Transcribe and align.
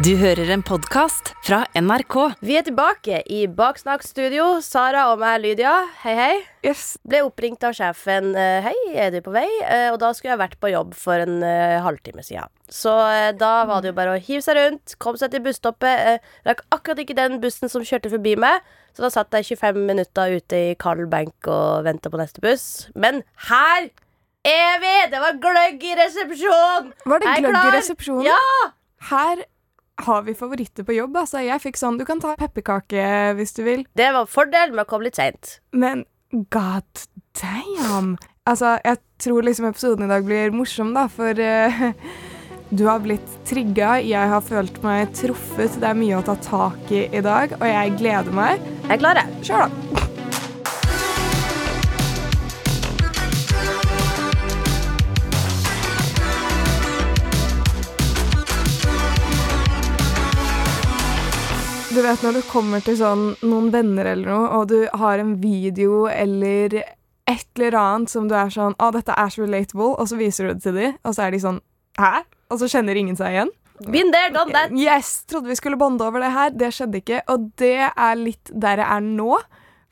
Du 0.00 0.14
hører 0.16 0.48
en 0.54 0.62
podkast 0.64 1.32
fra 1.44 1.58
NRK. 1.76 2.14
Vi 2.46 2.54
er 2.56 2.62
tilbake 2.64 3.18
i 3.28 3.42
Baksnakkstudio. 3.52 4.46
Sara 4.64 5.02
og 5.12 5.18
meg, 5.20 5.42
Lydia. 5.42 5.72
Hei, 6.04 6.14
hei. 6.16 6.36
Yes. 6.64 6.94
Ble 7.04 7.20
oppringt 7.26 7.64
av 7.66 7.74
sjefen. 7.76 8.30
eh, 8.38 8.62
Hei, 8.64 8.74
er 8.94 9.10
du 9.12 9.18
på 9.20 9.34
vei? 9.34 9.44
Eh, 9.66 9.90
Og 9.92 9.98
da 10.00 10.12
skulle 10.14 10.32
jeg 10.32 10.40
vært 10.40 10.56
på 10.62 10.70
jobb 10.72 10.94
for 10.94 11.20
en 11.20 11.42
eh, 11.42 11.80
halvtime 11.84 12.24
siden. 12.24 12.48
Så 12.70 12.94
da 13.36 13.64
var 13.68 13.82
det 13.82 13.90
jo 13.92 13.98
bare 13.98 14.14
å 14.16 14.20
hive 14.22 14.40
seg 14.46 14.56
rundt, 14.56 14.94
komme 14.98 15.18
seg 15.20 15.32
til 15.34 15.42
busstoppet. 15.44 16.22
Rakk 16.46 16.62
akkurat 16.70 16.98
ikke 17.04 17.18
den 17.18 17.40
bussen 17.42 17.68
som 17.68 17.82
kjørte 17.84 18.08
forbi 18.14 18.36
meg, 18.40 18.62
så 18.96 19.04
da 19.04 19.10
satt 19.10 19.32
jeg 19.36 19.50
25 19.58 19.84
minutter 19.84 20.36
ute 20.38 20.62
i 20.70 20.74
Carl 20.80 21.04
Bank 21.10 21.34
og 21.50 21.84
venta 21.84 22.08
på 22.08 22.16
neste 22.22 22.40
buss. 22.40 22.88
Men 22.94 23.22
her 23.50 23.90
er 24.48 24.76
vi! 24.80 24.96
Det 25.12 25.20
var 25.20 25.36
gløgg 25.42 25.82
i 25.84 25.96
resepsjon! 25.98 26.92
Var 27.04 27.18
det 27.26 27.36
gløgg 27.42 27.64
i 27.66 27.72
resepsjonen? 27.76 28.30
Ja! 28.30 28.70
Her 29.10 29.44
har 30.06 30.24
vi 30.26 30.34
favoritter 30.38 30.86
på 30.86 30.96
jobb. 30.96 31.16
Altså, 31.22 31.42
jeg 31.44 31.62
fikk 31.62 31.78
sånn 31.80 31.98
Du 32.00 32.06
kan 32.08 32.20
ta 32.22 32.34
pepperkake 32.40 33.04
hvis 33.38 33.54
du 33.56 33.62
vil, 33.66 33.86
Det 33.96 34.10
var 34.16 34.28
fordelen 34.30 34.76
med 34.76 34.86
å 34.86 34.90
komme 34.90 35.08
litt 35.08 35.20
seint. 35.20 35.60
men 35.72 36.04
god 36.50 37.06
damn! 37.40 38.16
Altså, 38.46 38.78
jeg 38.84 39.00
tror 39.22 39.42
liksom 39.46 39.66
episoden 39.68 40.06
i 40.06 40.10
dag 40.10 40.24
blir 40.26 40.54
morsom, 40.54 40.94
da, 40.96 41.06
for 41.12 41.34
uh, 41.36 41.90
du 42.70 42.84
har 42.86 43.02
blitt 43.04 43.32
trigga. 43.46 43.98
Jeg 44.02 44.30
har 44.32 44.44
følt 44.46 44.78
meg 44.86 45.10
truffet. 45.18 45.78
Det 45.80 45.90
er 45.90 45.98
mye 45.98 46.18
å 46.18 46.24
ta 46.26 46.36
tak 46.40 46.90
i 46.94 47.06
i 47.10 47.24
dag, 47.24 47.56
og 47.58 47.66
jeg 47.66 47.96
gleder 47.98 48.34
meg. 48.34 48.62
Jeg 48.88 49.02
klarer. 49.02 49.34
Kjør, 49.42 49.66
da. 49.66 49.99
Du 62.00 62.06
vet 62.06 62.22
når 62.24 62.38
du 62.38 62.44
kommer 62.48 62.80
til 62.80 62.94
sånn 62.96 63.34
noen 63.44 63.66
venner 63.74 64.08
eller 64.08 64.30
noe, 64.30 64.44
og 64.56 64.70
du 64.70 64.86
har 65.02 65.20
en 65.20 65.34
video 65.42 66.06
eller 66.08 66.72
et 67.28 67.58
eller 67.58 67.76
annet 67.76 68.08
som 68.08 68.24
du 68.24 68.32
er 68.40 68.48
sånn 68.54 68.72
Å, 68.80 68.86
dette 68.94 69.12
er 69.12 69.28
så 69.28 69.42
relatable, 69.42 69.90
og 70.00 70.08
så 70.08 70.16
viser 70.16 70.48
du 70.48 70.54
det 70.54 70.64
til 70.64 70.78
dem, 70.78 70.94
og 71.04 71.12
så 71.12 71.26
er 71.26 71.36
de 71.36 71.42
sånn 71.42 71.58
Hæ? 72.00 72.22
Og 72.48 72.62
så 72.62 72.70
kjenner 72.72 72.96
ingen 72.96 73.20
seg 73.20 73.34
igjen. 73.34 73.52
Been 73.84 74.14
there, 74.14 74.32
done 74.32 74.56
that. 74.56 74.72
Yes! 74.72 75.26
Trodde 75.28 75.52
vi 75.52 75.58
skulle 75.60 75.76
bonde 75.76 76.06
over 76.08 76.24
det 76.24 76.32
her. 76.32 76.56
Det 76.56 76.70
skjedde 76.72 77.02
ikke. 77.02 77.20
Og 77.34 77.50
det 77.60 77.90
er 77.90 78.16
litt 78.16 78.48
der 78.48 78.80
jeg 78.80 78.96
er 78.96 79.04
nå. 79.04 79.36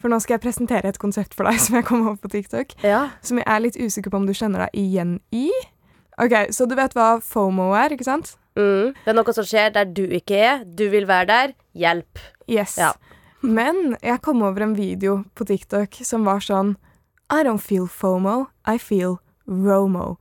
For 0.00 0.08
nå 0.08 0.16
skal 0.24 0.38
jeg 0.38 0.46
presentere 0.46 0.88
et 0.88 1.02
konsept 1.02 1.36
for 1.36 1.44
deg 1.44 1.60
som 1.66 1.76
jeg 1.76 1.90
kom 1.90 2.06
over 2.06 2.16
på 2.24 2.32
TikTok. 2.38 2.72
Ja. 2.88 3.10
Som 3.20 3.42
jeg 3.42 3.50
er 3.52 3.66
litt 3.66 3.76
usikker 3.76 4.14
på 4.14 4.22
om 4.22 4.30
du 4.30 4.32
kjenner 4.32 4.64
deg 4.64 4.80
igjen 4.80 5.18
i. 5.28 5.50
Ok, 6.18 6.50
Så 6.50 6.66
du 6.66 6.74
vet 6.78 6.94
hva 6.98 7.18
FOMO 7.22 7.70
er, 7.78 7.94
ikke 7.94 8.06
sant? 8.06 8.34
Mm. 8.58 8.94
Det 9.04 9.12
er 9.12 9.16
noe 9.16 9.34
som 9.36 9.46
skjer 9.46 9.70
der 9.76 9.86
du 9.86 10.02
ikke 10.04 10.38
er. 10.42 10.64
Du 10.66 10.88
vil 10.90 11.06
være 11.06 11.28
der. 11.30 11.54
Hjelp. 11.78 12.18
Yes. 12.50 12.74
Ja. 12.80 12.92
Men 13.42 13.94
jeg 14.02 14.18
kom 14.26 14.42
over 14.42 14.64
en 14.66 14.74
video 14.74 15.20
på 15.38 15.46
TikTok 15.46 16.00
som 16.02 16.26
var 16.26 16.42
sånn 16.42 16.74
I 17.30 17.44
don't 17.46 17.62
feel 17.62 17.86
FOMO, 17.86 18.48
I 18.66 18.78
feel 18.82 19.18
ROMO. 19.46 20.16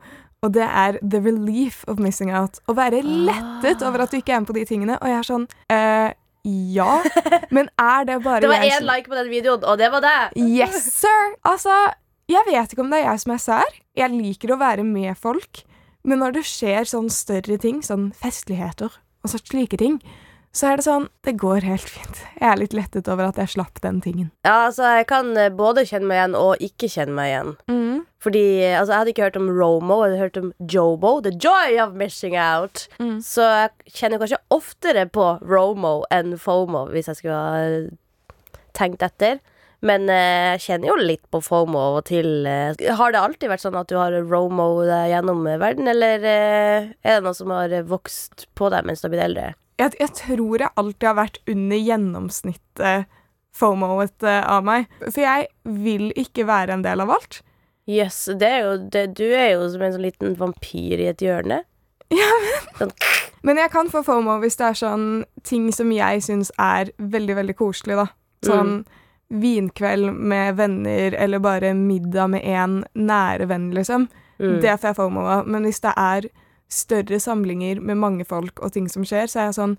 Og 0.45 0.53
det 0.53 0.67
er 0.67 0.99
the 1.01 1.19
relief 1.23 1.81
of 1.89 1.97
missing 1.99 2.29
out. 2.29 2.59
Å 2.69 2.75
være 2.77 3.01
lettet 3.01 3.81
over 3.81 4.05
at 4.05 4.13
du 4.13 4.19
ikke 4.19 4.35
er 4.35 4.43
med 4.43 4.51
på 4.51 4.57
de 4.59 4.65
tingene. 4.69 4.97
Og 5.01 5.09
jeg 5.09 5.17
er 5.17 5.27
sånn 5.27 5.47
eh, 5.73 6.11
Ja, 6.77 6.99
men 7.55 7.71
er 7.81 8.05
det 8.07 8.19
bare 8.23 8.43
Det 8.45 8.51
var 8.51 8.67
én 8.67 8.85
like 8.85 9.09
på 9.09 9.17
den 9.17 9.31
videoen, 9.33 9.65
og 9.65 9.81
det 9.81 9.89
var 9.91 10.05
det. 10.05 10.17
Yes, 10.37 10.77
sir! 10.99 11.33
Altså, 11.47 11.73
jeg 12.29 12.45
vet 12.47 12.71
ikke 12.75 12.85
om 12.85 12.93
det 12.93 13.01
er 13.01 13.09
jeg 13.09 13.23
som 13.25 13.33
er 13.33 13.41
sær. 13.41 13.79
Jeg 13.97 14.13
liker 14.13 14.53
å 14.53 14.61
være 14.61 14.85
med 14.85 15.17
folk. 15.17 15.63
Men 16.07 16.23
når 16.23 16.37
det 16.37 16.45
skjer 16.47 16.87
sånn 16.87 17.09
større 17.11 17.57
ting, 17.59 17.81
sånn 17.83 18.09
festligheter 18.15 18.93
og 19.23 19.31
så 19.31 19.41
slike 19.43 19.79
ting, 19.81 19.99
så 20.55 20.71
er 20.71 20.79
det 20.79 20.85
sånn 20.87 21.07
Det 21.25 21.35
går 21.37 21.65
helt 21.67 21.89
fint. 21.91 22.21
Jeg 22.39 22.47
er 22.47 22.59
litt 22.61 22.73
lettet 22.73 23.09
over 23.11 23.27
at 23.27 23.37
jeg 23.37 23.51
slapp 23.57 23.81
den 23.83 23.99
tingen. 24.01 24.29
Ja, 24.47 24.69
altså, 24.69 24.87
jeg 24.97 25.07
kan 25.09 25.33
eh, 25.37 25.51
både 25.53 25.83
kjenne 25.85 26.07
meg 26.09 26.21
igjen 26.21 26.37
og 26.39 26.63
ikke 26.63 26.89
kjenne 26.89 27.17
meg 27.17 27.31
igjen. 27.31 27.51
Mm. 27.69 27.99
Fordi 28.23 28.45
altså, 28.71 28.93
jeg 28.93 28.97
hadde 29.01 29.13
ikke 29.13 29.27
hørt 29.27 29.39
om 29.41 29.51
Romo, 29.51 29.99
jeg 29.99 30.13
hadde 30.13 30.23
hørt 30.23 30.39
om 30.41 30.49
Jobo. 30.73 31.11
The 31.27 31.35
joy 31.35 31.77
of 31.83 31.93
missing 31.99 32.37
out. 32.39 32.87
Mm. 33.01 33.19
Så 33.25 33.45
jeg 33.45 33.93
kjenner 33.99 34.23
kanskje 34.23 34.41
oftere 34.55 35.05
på 35.11 35.27
Romo 35.43 35.99
enn 36.13 36.37
FOMO, 36.41 36.87
hvis 36.95 37.11
jeg 37.11 37.21
skulle 37.21 37.37
ha 37.43 37.61
eh, 37.67 38.33
tenkt 38.77 39.05
etter. 39.05 39.43
Men 39.85 40.07
eh, 40.09 40.55
jeg 40.55 40.61
kjenner 40.63 40.89
jo 40.89 40.95
litt 40.97 41.23
på 41.29 41.41
FOMO 41.45 41.77
av 41.77 41.97
og 41.99 42.05
til. 42.09 42.45
eh. 42.49 42.73
Har 42.97 43.13
det 43.13 43.21
alltid 43.21 43.51
vært 43.51 43.61
sånn 43.61 43.77
at 43.77 43.89
du 43.91 43.97
har 43.99 44.15
Romo 44.25 44.69
deg 44.87 45.11
gjennom 45.11 45.43
verden, 45.61 45.87
eller 45.91 46.23
eh, 46.25 46.87
er 47.03 47.19
det 47.19 47.25
noe 47.27 47.37
som 47.37 47.53
har 47.53 47.75
vokst 47.85 48.47
på 48.57 48.71
deg 48.73 48.87
mens 48.87 49.03
du 49.03 49.07
har 49.07 49.13
blitt 49.13 49.25
eldre? 49.27 49.51
Jeg, 49.77 49.93
jeg 50.01 50.13
tror 50.17 50.63
jeg 50.63 50.73
alltid 50.81 51.05
har 51.11 51.19
vært 51.19 51.37
under 51.53 51.77
gjennomsnittet 51.77 53.05
FOMO-et 53.57 54.25
av 54.25 54.65
meg. 54.65 54.87
For 55.05 55.21
jeg 55.21 55.47
vil 55.85 56.09
ikke 56.17 56.45
være 56.49 56.73
en 56.77 56.85
del 56.85 57.01
av 57.05 57.13
alt. 57.13 57.41
Jøss, 57.87 58.23
det 58.41 58.49
er 58.51 58.65
jo 58.65 58.73
det, 58.91 59.05
Du 59.15 59.23
er 59.29 59.53
jo 59.53 59.67
som 59.71 59.81
en 59.85 59.93
sånn 59.95 60.03
liten 60.03 60.33
vampyr 60.37 60.99
i 61.05 61.07
et 61.13 61.21
hjørne. 61.23 61.61
Sånn, 62.79 62.91
Men 63.47 63.59
jeg 63.61 63.71
kan 63.73 63.89
få 63.91 64.01
FOMO 64.05 64.37
hvis 64.41 64.57
det 64.59 64.65
er 64.71 64.77
sånn 64.81 65.07
ting 65.47 65.69
som 65.75 65.89
jeg 65.93 66.21
syns 66.25 66.49
er 66.59 66.89
veldig, 66.97 67.35
veldig 67.39 67.55
koselig, 67.59 67.97
da. 67.99 68.07
Sånn 68.45 68.79
vinkveld 69.29 70.13
med 70.13 70.55
venner, 70.55 71.13
eller 71.13 71.39
bare 71.43 71.73
middag 71.73 72.31
med 72.31 72.45
en 72.47 72.79
nære 72.95 73.47
venn, 73.49 73.71
liksom. 73.75 74.07
mm. 74.39 74.59
Det 74.63 74.77
får 74.79 74.91
jeg 74.91 74.99
FOMO 74.99 75.25
av. 75.27 75.47
Men 75.47 75.67
hvis 75.67 75.81
det 75.83 75.93
er 75.97 76.29
større 76.71 77.19
samlinger 77.19 77.79
med 77.79 77.99
mange 77.99 78.25
folk 78.27 78.59
og 78.63 78.73
ting 78.75 78.89
som 78.91 79.05
skjer, 79.07 79.27
så 79.27 79.39
er 79.39 79.49
jeg 79.51 79.59
sånn 79.61 79.77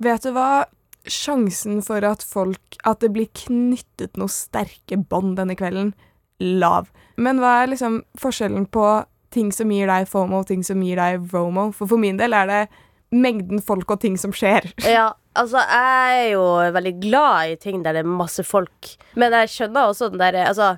Vet 0.00 0.24
du 0.24 0.32
hva? 0.32 0.64
Sjansen 1.08 1.80
for 1.84 2.04
at 2.04 2.22
folk 2.24 2.76
At 2.88 3.00
det 3.04 3.10
blir 3.12 3.28
knyttet 3.36 4.16
noen 4.20 4.32
sterke 4.32 4.96
bånd 4.96 5.36
denne 5.36 5.56
kvelden, 5.56 5.94
lav. 6.40 6.88
Men 7.20 7.40
hva 7.40 7.62
er 7.62 7.72
liksom 7.72 8.02
forskjellen 8.20 8.64
på 8.72 8.84
ting 9.32 9.50
som 9.52 9.70
gir 9.72 9.90
deg 9.90 10.08
FOMO, 10.08 10.40
og 10.40 10.48
ting 10.48 10.64
som 10.64 10.80
gir 10.80 10.96
deg 11.00 11.26
ROMO? 11.32 11.70
For 11.76 11.90
for 11.90 12.00
min 12.00 12.20
del 12.20 12.32
er 12.36 12.48
det 12.48 12.62
mengden 13.10 13.60
folk 13.60 13.90
og 13.90 14.00
ting 14.00 14.16
som 14.20 14.32
skjer. 14.32 14.70
Ja, 14.86 15.10
altså, 15.38 15.62
jeg 15.62 16.20
er 16.20 16.30
jo 16.34 16.44
veldig 16.74 16.94
glad 17.02 17.52
i 17.52 17.58
ting 17.60 17.84
der 17.84 17.96
det 17.96 18.04
er 18.04 18.14
masse 18.20 18.44
folk. 18.46 18.94
Men 19.18 19.34
jeg 19.40 19.52
skjønner 19.54 19.90
også 19.90 20.10
den 20.12 20.22
derre 20.22 20.46
Altså, 20.48 20.76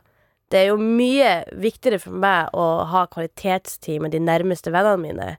det 0.53 0.61
er 0.61 0.69
jo 0.73 0.77
mye 0.77 1.31
viktigere 1.57 2.01
for 2.03 2.19
meg 2.25 2.53
å 2.53 2.85
ha 2.91 3.07
kvalitetstid 3.13 4.03
med 4.05 4.13
de 4.13 4.21
nærmeste 4.21 4.73
vennene 4.75 5.01
mine. 5.01 5.31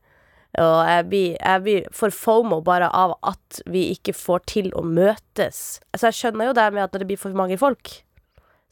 Og 0.61 0.79
jeg 0.85 1.05
blir, 1.09 1.35
jeg 1.37 1.61
blir 1.65 1.85
for 1.93 2.13
FOMO 2.13 2.59
bare 2.65 2.89
av 2.93 3.15
at 3.25 3.61
vi 3.69 3.87
ikke 3.93 4.13
får 4.13 4.43
til 4.49 4.71
å 4.77 4.83
møtes. 4.85 5.79
Altså, 5.93 6.09
jeg 6.09 6.19
skjønner 6.19 6.49
jo 6.49 6.57
det 6.57 6.67
med 6.73 6.85
at 6.85 6.93
når 6.93 7.03
det 7.03 7.09
blir 7.09 7.21
for 7.21 7.37
mange 7.37 7.57
folk, 7.61 7.93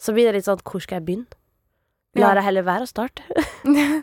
så 0.02 0.14
blir 0.14 0.30
det 0.30 0.40
litt 0.40 0.50
sånn 0.50 0.62
Hvor 0.66 0.82
skal 0.82 1.00
jeg 1.00 1.08
begynne? 1.10 1.38
Lar 2.18 2.36
jeg 2.38 2.50
heller 2.50 2.66
være 2.68 2.86
å 2.86 2.90
starte? 2.90 3.24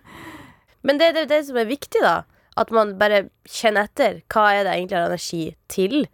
Men 0.87 0.99
det 1.01 1.11
er 1.11 1.17
det, 1.17 1.27
det 1.31 1.43
som 1.49 1.59
er 1.61 1.69
viktig, 1.69 2.01
da. 2.03 2.23
At 2.59 2.71
man 2.75 2.95
bare 2.99 3.27
kjenner 3.47 3.87
etter. 3.87 4.23
Hva 4.33 4.47
er 4.55 4.65
det 4.65 4.75
egentlig 4.75 4.99
har 4.99 5.11
energi 5.11 5.43
til? 5.71 6.07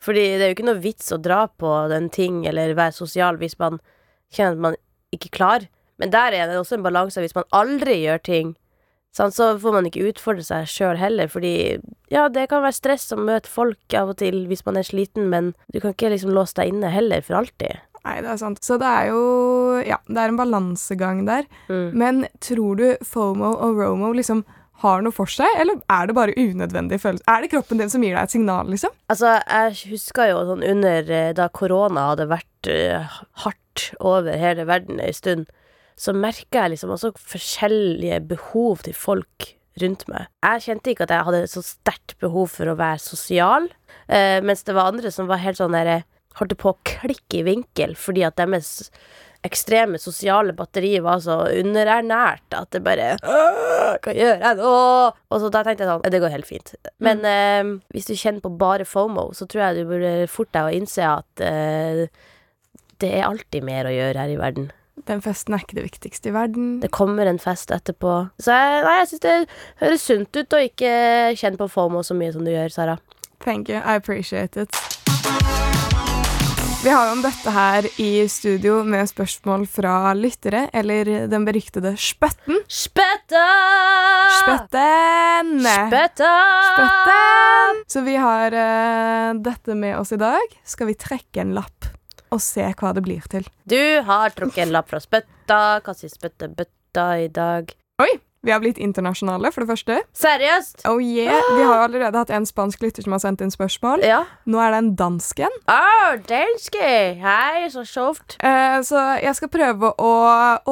Fordi 0.00 0.22
det 0.38 0.44
er 0.44 0.52
jo 0.52 0.56
ikke 0.56 0.68
noe 0.70 0.80
vits 0.80 1.12
å 1.12 1.20
dra 1.20 1.44
på 1.60 1.74
den 1.92 2.08
ting 2.12 2.44
eller 2.48 2.76
være 2.78 2.96
sosial 2.96 3.36
hvis 3.40 3.58
man 3.60 3.78
kjenner 4.32 4.56
at 4.56 4.64
man 4.64 4.78
ikke 5.14 5.32
klarer. 5.36 5.68
Men 6.00 6.12
der 6.14 6.32
er 6.32 6.48
det 6.48 6.56
også 6.56 6.78
en 6.78 6.86
balanse. 6.86 7.20
Hvis 7.20 7.36
man 7.36 7.48
aldri 7.52 7.98
gjør 8.00 8.22
ting, 8.24 8.54
sånn, 9.16 9.34
så 9.34 9.52
får 9.60 9.76
man 9.76 9.88
ikke 9.90 10.06
utfordre 10.08 10.44
seg 10.46 10.70
sjøl 10.70 10.96
heller. 11.00 11.28
Fordi 11.28 11.52
ja, 12.12 12.28
det 12.32 12.46
kan 12.52 12.64
være 12.64 12.78
stress 12.78 13.10
å 13.12 13.20
møte 13.20 13.50
folk 13.50 13.96
av 13.98 14.14
og 14.14 14.20
til 14.22 14.46
hvis 14.48 14.64
man 14.64 14.80
er 14.80 14.88
sliten, 14.88 15.28
men 15.32 15.52
du 15.74 15.80
kan 15.82 15.92
ikke 15.92 16.14
liksom 16.14 16.32
låse 16.32 16.56
deg 16.56 16.72
inne 16.72 16.92
heller 16.94 17.24
for 17.26 17.42
alltid. 17.42 17.82
Nei, 18.00 18.16
det 18.24 18.30
er 18.32 18.40
sant. 18.40 18.62
Så 18.64 18.78
det 18.80 18.88
er 18.88 19.10
jo 19.10 19.20
Ja, 19.84 20.00
det 20.08 20.18
er 20.18 20.32
en 20.32 20.40
balansegang 20.40 21.26
der. 21.28 21.44
Mm. 21.68 21.90
Men 21.96 22.24
tror 22.40 22.80
du 22.80 22.86
FOMO 23.04 23.52
og 23.52 23.76
ROMO 23.80 24.14
liksom 24.16 24.42
har 24.80 25.04
noe 25.04 25.14
for 25.14 25.30
seg, 25.30 25.48
eller 25.60 25.80
er 25.92 26.08
det 26.08 26.16
bare 26.16 26.34
unødvendig 26.38 27.00
følelse? 27.02 27.24
Er 27.28 27.44
det 27.44 27.50
kroppen 27.52 27.80
din 27.80 27.92
som 27.92 28.04
gir 28.04 28.16
deg 28.16 28.22
et 28.22 28.34
signal, 28.34 28.68
liksom? 28.72 28.94
Altså, 29.12 29.36
jeg 29.44 29.92
husker 29.92 30.30
jo 30.30 30.42
sånn 30.48 30.66
under 30.66 31.14
eh, 31.16 31.32
da 31.36 31.48
korona 31.52 32.10
hadde 32.12 32.28
vært 32.30 32.70
uh, 32.72 33.18
hardt 33.44 33.86
over 34.00 34.36
hele 34.40 34.66
verden 34.68 35.00
ei 35.02 35.12
stund, 35.16 35.48
så 36.00 36.14
merka 36.16 36.64
jeg 36.64 36.74
liksom 36.74 36.94
også 36.94 37.12
forskjellige 37.18 38.22
behov 38.30 38.86
til 38.86 38.96
folk 38.96 39.50
rundt 39.80 40.06
meg. 40.10 40.30
Jeg 40.44 40.64
kjente 40.66 40.92
ikke 40.92 41.06
at 41.06 41.12
jeg 41.14 41.28
hadde 41.28 41.42
så 41.52 41.64
sterkt 41.64 42.16
behov 42.22 42.48
for 42.54 42.72
å 42.72 42.78
være 42.80 43.02
sosial, 43.04 43.68
uh, 44.08 44.38
mens 44.44 44.64
det 44.64 44.76
var 44.76 44.92
andre 44.92 45.12
som 45.12 45.28
var 45.30 45.44
helt 45.44 45.60
sånn 45.60 45.76
der 45.76 46.00
Holdt 46.38 46.54
på 46.62 46.70
å 46.70 46.78
klikke 46.86 47.40
i 47.40 47.42
vinkel 47.42 47.96
fordi 47.98 48.22
at 48.22 48.36
deres 48.38 48.92
ekstreme 49.46 49.98
sosiale 50.00 50.52
batteri 50.56 50.98
var 51.00 51.20
så 51.24 51.38
underernært 51.60 52.56
at 52.56 52.70
det 52.74 52.82
bare 52.84 53.14
Hva 53.20 54.14
gjør 54.16 54.42
jeg 54.44 54.58
nå? 54.58 54.72
Og 55.30 55.40
så 55.40 55.52
da 55.52 55.62
tenkte 55.64 55.86
jeg 55.86 55.92
sånn 55.92 56.12
Det 56.12 56.20
går 56.22 56.34
helt 56.34 56.48
fint. 56.48 56.74
Men 57.00 57.24
eh, 57.28 57.70
hvis 57.94 58.10
du 58.10 58.16
kjenner 58.16 58.44
på 58.44 58.52
bare 58.60 58.88
FOMO, 58.88 59.30
så 59.36 59.48
tror 59.48 59.64
jeg 59.66 59.80
du 59.80 59.94
burde 59.94 60.12
fort 60.30 60.52
deg 60.56 60.68
å 60.68 60.74
innse 60.76 61.06
at 61.08 61.44
eh, 61.44 62.04
det 63.00 63.14
er 63.16 63.26
alltid 63.28 63.64
mer 63.64 63.88
å 63.88 63.94
gjøre 63.94 64.26
her 64.26 64.34
i 64.34 64.38
verden. 64.40 64.68
Den 65.08 65.22
festen 65.24 65.56
er 65.56 65.64
ikke 65.64 65.78
det 65.78 65.86
viktigste 65.86 66.28
i 66.28 66.34
verden. 66.36 66.72
Det 66.82 66.92
kommer 66.92 67.28
en 67.30 67.40
fest 67.40 67.72
etterpå. 67.72 68.18
Så 68.42 68.52
jeg, 68.52 68.82
nei, 68.84 68.96
jeg 69.00 69.10
syns 69.14 69.24
det 69.24 69.36
høres 69.80 70.04
sunt 70.04 70.36
ut 70.36 70.56
å 70.56 70.64
ikke 70.68 70.92
kjenne 71.40 71.60
på 71.60 71.70
FOMO 71.72 72.04
så 72.04 72.16
mye 72.18 72.34
som 72.36 72.44
du 72.44 72.52
gjør, 72.52 72.68
Sara. 72.74 72.98
Thank 73.40 73.72
you. 73.72 73.80
I 73.80 73.96
appreciate 73.96 74.60
it. 74.60 74.99
Vi 76.80 76.88
har 76.88 77.06
jo 77.06 77.12
om 77.12 77.20
dette 77.20 77.52
her 77.52 77.84
i 78.00 78.22
studio 78.32 78.78
med 78.88 79.04
spørsmål 79.10 79.66
fra 79.68 80.14
lyttere, 80.16 80.62
eller 80.72 81.26
den 81.28 81.44
beryktede 81.44 81.92
Spøtten. 82.00 82.62
Spøtta! 82.72 83.42
Spøtten! 84.38 85.50
Spøtta! 85.60 86.30
Spetten! 86.70 87.82
Så 87.84 88.00
vi 88.06 88.16
har 88.16 88.56
uh, 88.56 89.42
dette 89.44 89.76
med 89.76 89.98
oss 89.98 90.14
i 90.16 90.20
dag. 90.24 90.56
Skal 90.64 90.88
vi 90.88 90.96
trekke 90.96 91.44
en 91.44 91.52
lapp 91.58 91.90
og 92.32 92.40
se 92.40 92.64
hva 92.64 92.94
det 92.96 93.04
blir 93.04 93.28
til? 93.28 93.44
Du 93.68 94.00
har 94.08 94.32
trukket 94.32 94.64
en 94.64 94.72
lapp 94.72 94.88
fra 94.88 95.04
spøtta. 95.04 95.60
Hva 95.84 95.98
sier 95.98 96.16
spøttebøtta 96.16 97.06
i 97.26 97.28
dag? 97.28 97.76
Oi! 98.00 98.12
Vi 98.42 98.52
har 98.52 98.60
blitt 98.62 98.78
internasjonale, 98.80 99.50
for 99.52 99.60
det 99.60 99.68
første. 99.68 99.96
Seriøst? 100.16 100.86
Oh 100.88 100.96
yeah! 100.96 101.42
Vi 101.58 101.64
har 101.68 101.82
allerede 101.84 102.16
hatt 102.16 102.30
en 102.32 102.46
spansk 102.48 102.80
lytter 102.80 103.04
som 103.04 103.12
har 103.12 103.20
sendt 103.20 103.42
inn 103.44 103.52
spørsmål. 103.52 104.00
Ja. 104.06 104.22
Nå 104.48 104.62
er 104.64 104.72
det 104.72 104.78
en 104.80 104.88
dansk 104.96 105.42
en. 105.44 105.58
Oh, 105.68 106.14
danske! 106.24 106.86
Hei, 107.20 107.66
så 107.68 107.84
sjovt. 107.84 108.38
Eh, 108.40 108.78
så 108.88 109.02
jeg 109.20 109.36
skal 109.36 109.50
prøve 109.52 109.90
å 109.92 110.12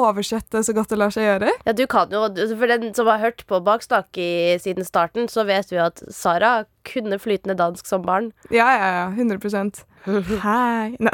oversette 0.01 0.63
så 0.65 0.73
godt 0.73 0.95
det 0.95 1.01
lar 1.03 1.13
seg 1.13 1.29
gjøre. 1.29 1.53
Ja, 1.69 1.77
du 1.77 1.85
kan 1.93 2.09
jo, 2.15 2.25
For 2.55 2.73
den 2.73 2.89
som 2.97 3.13
har 3.13 3.21
hørt 3.21 3.45
på 3.45 3.61
Baksnakk 3.69 4.17
i, 4.17 4.57
siden 4.65 4.89
starten, 4.89 5.29
så 5.29 5.45
vet 5.45 5.69
vi 5.69 5.83
at 5.85 6.01
Sara 6.09 6.63
kunne 6.89 7.21
flytende 7.21 7.59
dansk 7.59 7.85
som 7.85 8.01
barn. 8.09 8.33
Ja, 8.49 8.71
ja, 8.81 8.89
ja. 8.97 9.07
100 9.13 9.85
Hei. 10.49 10.97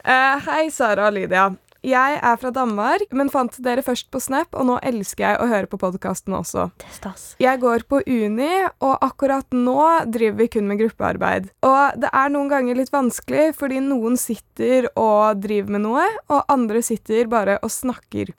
Eh, 0.00 0.46
hei, 0.46 0.70
Sara 0.72 1.10
og 1.10 1.12
Lydia. 1.12 1.50
Jeg 1.80 2.18
er 2.20 2.36
fra 2.36 2.50
Danmark, 2.52 3.06
men 3.16 3.30
fant 3.32 3.54
dere 3.64 3.80
først 3.84 4.10
på 4.12 4.20
Snap, 4.20 4.52
og 4.52 4.66
nå 4.68 4.74
elsker 4.84 5.24
jeg 5.24 5.38
å 5.40 5.46
høre 5.48 5.68
på 5.70 5.78
podkasten 5.80 6.34
også. 6.36 6.66
Det 6.82 6.90
stas. 6.92 7.22
Jeg 7.40 7.62
går 7.62 7.86
på 7.88 8.02
uni, 8.04 8.50
og 8.84 8.98
akkurat 9.00 9.48
nå 9.56 9.78
driver 10.12 10.42
vi 10.42 10.48
kun 10.52 10.68
med 10.68 10.82
gruppearbeid. 10.82 11.48
Og 11.64 12.02
det 12.02 12.12
er 12.12 12.34
noen 12.34 12.52
ganger 12.52 12.76
litt 12.76 12.92
vanskelig, 12.92 13.54
fordi 13.56 13.80
noen 13.86 14.20
sitter 14.20 14.90
og 14.92 15.40
driver 15.40 15.78
med 15.78 15.86
noe, 15.86 16.04
og 16.28 16.52
andre 16.52 16.84
sitter 16.84 17.32
bare 17.32 17.56
og 17.64 17.72
snakker. 17.72 18.34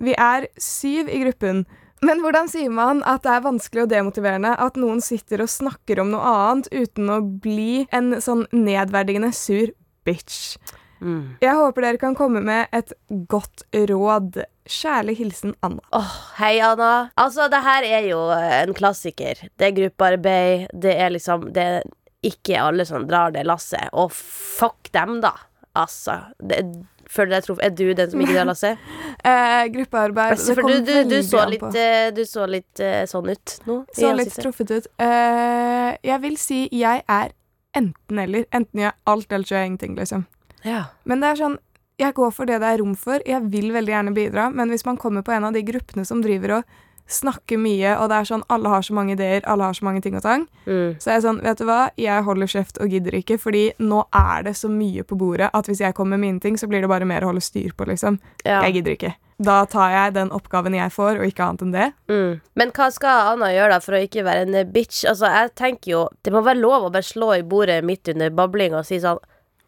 Vi 0.00 0.16
er 0.16 0.48
syv 0.56 1.12
i 1.12 1.20
gruppen. 1.26 1.66
Men 2.00 2.22
hvordan 2.24 2.48
sier 2.48 2.72
man 2.72 3.02
at 3.04 3.26
det 3.26 3.34
er 3.34 3.44
vanskelig 3.44 3.84
og 3.84 3.90
demotiverende 3.92 4.54
at 4.56 4.78
noen 4.80 5.04
sitter 5.04 5.44
og 5.44 5.52
snakker 5.52 6.00
om 6.00 6.14
noe 6.14 6.32
annet 6.32 6.70
uten 6.72 7.12
å 7.12 7.20
bli 7.20 7.84
en 7.92 8.14
sånn 8.24 8.46
nedverdigende 8.56 9.34
sur 9.36 9.68
bitch? 10.08 10.56
Mm. 11.00 11.36
Jeg 11.42 11.56
håper 11.56 11.86
dere 11.86 12.00
kan 12.00 12.16
komme 12.18 12.42
med 12.44 12.68
et 12.76 12.92
godt 13.30 13.64
råd. 13.90 14.42
Kjærlig 14.70 15.16
hilsen 15.18 15.54
Anna. 15.66 15.82
Åh, 15.96 16.12
hei, 16.38 16.54
Anna. 16.64 17.10
Altså, 17.20 17.48
det 17.50 17.62
her 17.64 17.88
er 17.88 18.10
jo 18.10 18.20
en 18.34 18.74
klassiker. 18.76 19.40
Det 19.58 19.70
er 19.70 19.76
gruppearbeid. 19.76 20.68
Det 20.72 20.94
er 20.94 21.14
liksom 21.16 21.50
Det 21.54 21.66
er 21.66 21.82
ikke 22.26 22.60
alle 22.60 22.84
som 22.86 23.06
drar 23.08 23.32
det 23.34 23.46
lasset. 23.48 23.88
Og 23.92 24.12
fuck 24.12 24.92
dem, 24.92 25.18
da. 25.24 25.32
Altså. 25.78 26.20
Det, 26.38 26.62
føler 27.10 27.38
jeg 27.38 27.46
truffet. 27.48 27.64
Er 27.64 27.74
du 27.74 27.92
den 27.96 28.10
som 28.12 28.22
ikke 28.22 28.38
drar 28.38 28.50
lasset? 28.52 28.78
Eh, 29.20 29.66
gruppearbeid 29.68 30.30
Altså, 30.32 30.54
du, 30.54 30.78
du, 30.80 30.94
du 31.10 31.18
så 31.26 31.42
litt, 31.44 31.74
eh, 31.76 32.06
du 32.16 32.22
så 32.24 32.46
litt 32.48 32.80
uh, 32.80 33.02
sånn 33.04 33.26
ut 33.28 33.52
nå. 33.68 33.74
Så 33.92 34.12
litt 34.16 34.32
truffet 34.32 34.70
ut. 34.72 34.86
Uh, 34.96 35.90
jeg 36.00 36.16
vil 36.22 36.38
si 36.40 36.60
jeg 36.72 37.02
er 37.04 37.34
enten-eller. 37.76 38.46
Enten 38.48 38.80
gjør 38.80 38.88
jeg 38.88 38.98
alt, 39.12 39.28
eller 39.28 39.44
så 39.44 39.54
gjør 39.54 39.60
jeg 39.60 39.72
ingenting, 39.72 39.98
liksom. 39.98 40.24
Ja. 40.64 40.84
Men 41.04 41.20
det 41.20 41.28
er 41.32 41.40
sånn 41.44 41.58
Jeg 42.00 42.14
går 42.16 42.30
for 42.32 42.48
det 42.48 42.60
det 42.62 42.68
er 42.68 42.78
rom 42.80 42.94
for. 42.96 43.20
Jeg 43.28 43.42
vil 43.52 43.72
veldig 43.74 43.92
gjerne 43.92 44.14
bidra, 44.16 44.46
men 44.50 44.70
hvis 44.72 44.86
man 44.86 44.96
kommer 44.96 45.20
på 45.22 45.32
en 45.36 45.44
av 45.44 45.52
de 45.52 45.60
gruppene 45.62 46.06
som 46.08 46.22
driver 46.24 46.54
og 46.56 46.64
snakker 47.10 47.58
mye, 47.58 47.90
og 47.98 48.08
det 48.08 48.16
er 48.20 48.28
sånn 48.28 48.44
alle 48.48 48.70
har 48.72 48.84
så 48.86 48.94
mange 48.94 49.12
ideer, 49.16 49.42
alle 49.50 49.66
har 49.66 49.74
så 49.76 49.84
mange 49.84 50.00
ting 50.00 50.14
og 50.16 50.22
tang, 50.22 50.46
Mm. 50.66 50.94
så 50.98 51.10
er 51.10 51.14
jeg 51.18 51.24
sånn, 51.26 51.42
vet 51.42 51.58
du 51.58 51.64
hva, 51.66 51.90
jeg 51.98 52.22
holder 52.24 52.46
kjeft 52.46 52.78
og 52.80 52.88
gidder 52.88 53.16
ikke, 53.18 53.36
fordi 53.38 53.72
nå 53.80 54.04
er 54.14 54.44
det 54.44 54.54
så 54.56 54.70
mye 54.70 55.02
på 55.04 55.18
bordet 55.18 55.50
at 55.52 55.66
hvis 55.66 55.80
jeg 55.80 55.92
kommer 55.94 56.16
med 56.16 56.20
mine 56.20 56.40
ting, 56.40 56.56
så 56.56 56.68
blir 56.70 56.80
det 56.80 56.88
bare 56.88 57.04
mer 57.04 57.20
å 57.20 57.32
holde 57.34 57.42
styr 57.42 57.72
på, 57.76 57.84
liksom. 57.90 58.18
ja. 58.46 58.62
Jeg 58.62 58.74
gidder 58.78 58.92
ikke. 58.96 59.14
Da 59.42 59.64
tar 59.66 59.90
jeg 59.90 60.14
den 60.14 60.30
oppgaven 60.30 60.74
jeg 60.76 60.92
får, 60.92 61.18
og 61.18 61.26
ikke 61.26 61.44
annet 61.48 61.62
enn 61.62 61.72
det. 61.72 61.92
Mm. 62.08 62.40
Men 62.56 62.70
hva 62.70 62.90
skal 62.92 63.32
Anna 63.34 63.46
gjøre 63.52 63.70
da 63.70 63.78
for 63.80 63.92
å 63.92 64.02
ikke 64.06 64.24
være 64.24 64.46
en 64.46 64.72
bitch? 64.72 65.04
Altså, 65.08 65.26
jeg 65.32 65.54
tenker 65.56 65.90
jo 65.90 66.08
Det 66.22 66.32
må 66.32 66.42
være 66.44 66.60
lov 66.60 66.84
å 66.84 66.92
bare 66.92 67.02
slå 67.02 67.38
i 67.38 67.42
bordet 67.42 67.82
midt 67.84 68.08
under 68.08 68.30
babling 68.30 68.74
og 68.74 68.84
si 68.86 68.96
sånn 69.00 69.18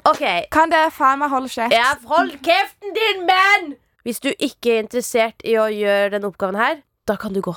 OK, 0.08 0.22
Kan 0.50 0.70
dere 0.72 0.90
faen 0.90 1.20
meg 1.22 1.30
holde 1.30 1.48
kjeft? 1.52 1.74
ja, 1.74 1.92
hold 2.10 2.32
kjeften 2.42 2.94
din, 2.96 3.20
mann! 3.28 3.74
Hvis 4.02 4.18
du 4.20 4.32
ikke 4.34 4.72
er 4.76 4.80
interessert 4.82 5.44
i 5.46 5.54
å 5.62 5.68
gjøre 5.70 6.10
denne 6.16 6.26
oppgaven 6.32 6.58
her, 6.58 6.80
da 7.06 7.14
kan 7.22 7.32
du 7.36 7.38
gå. 7.44 7.54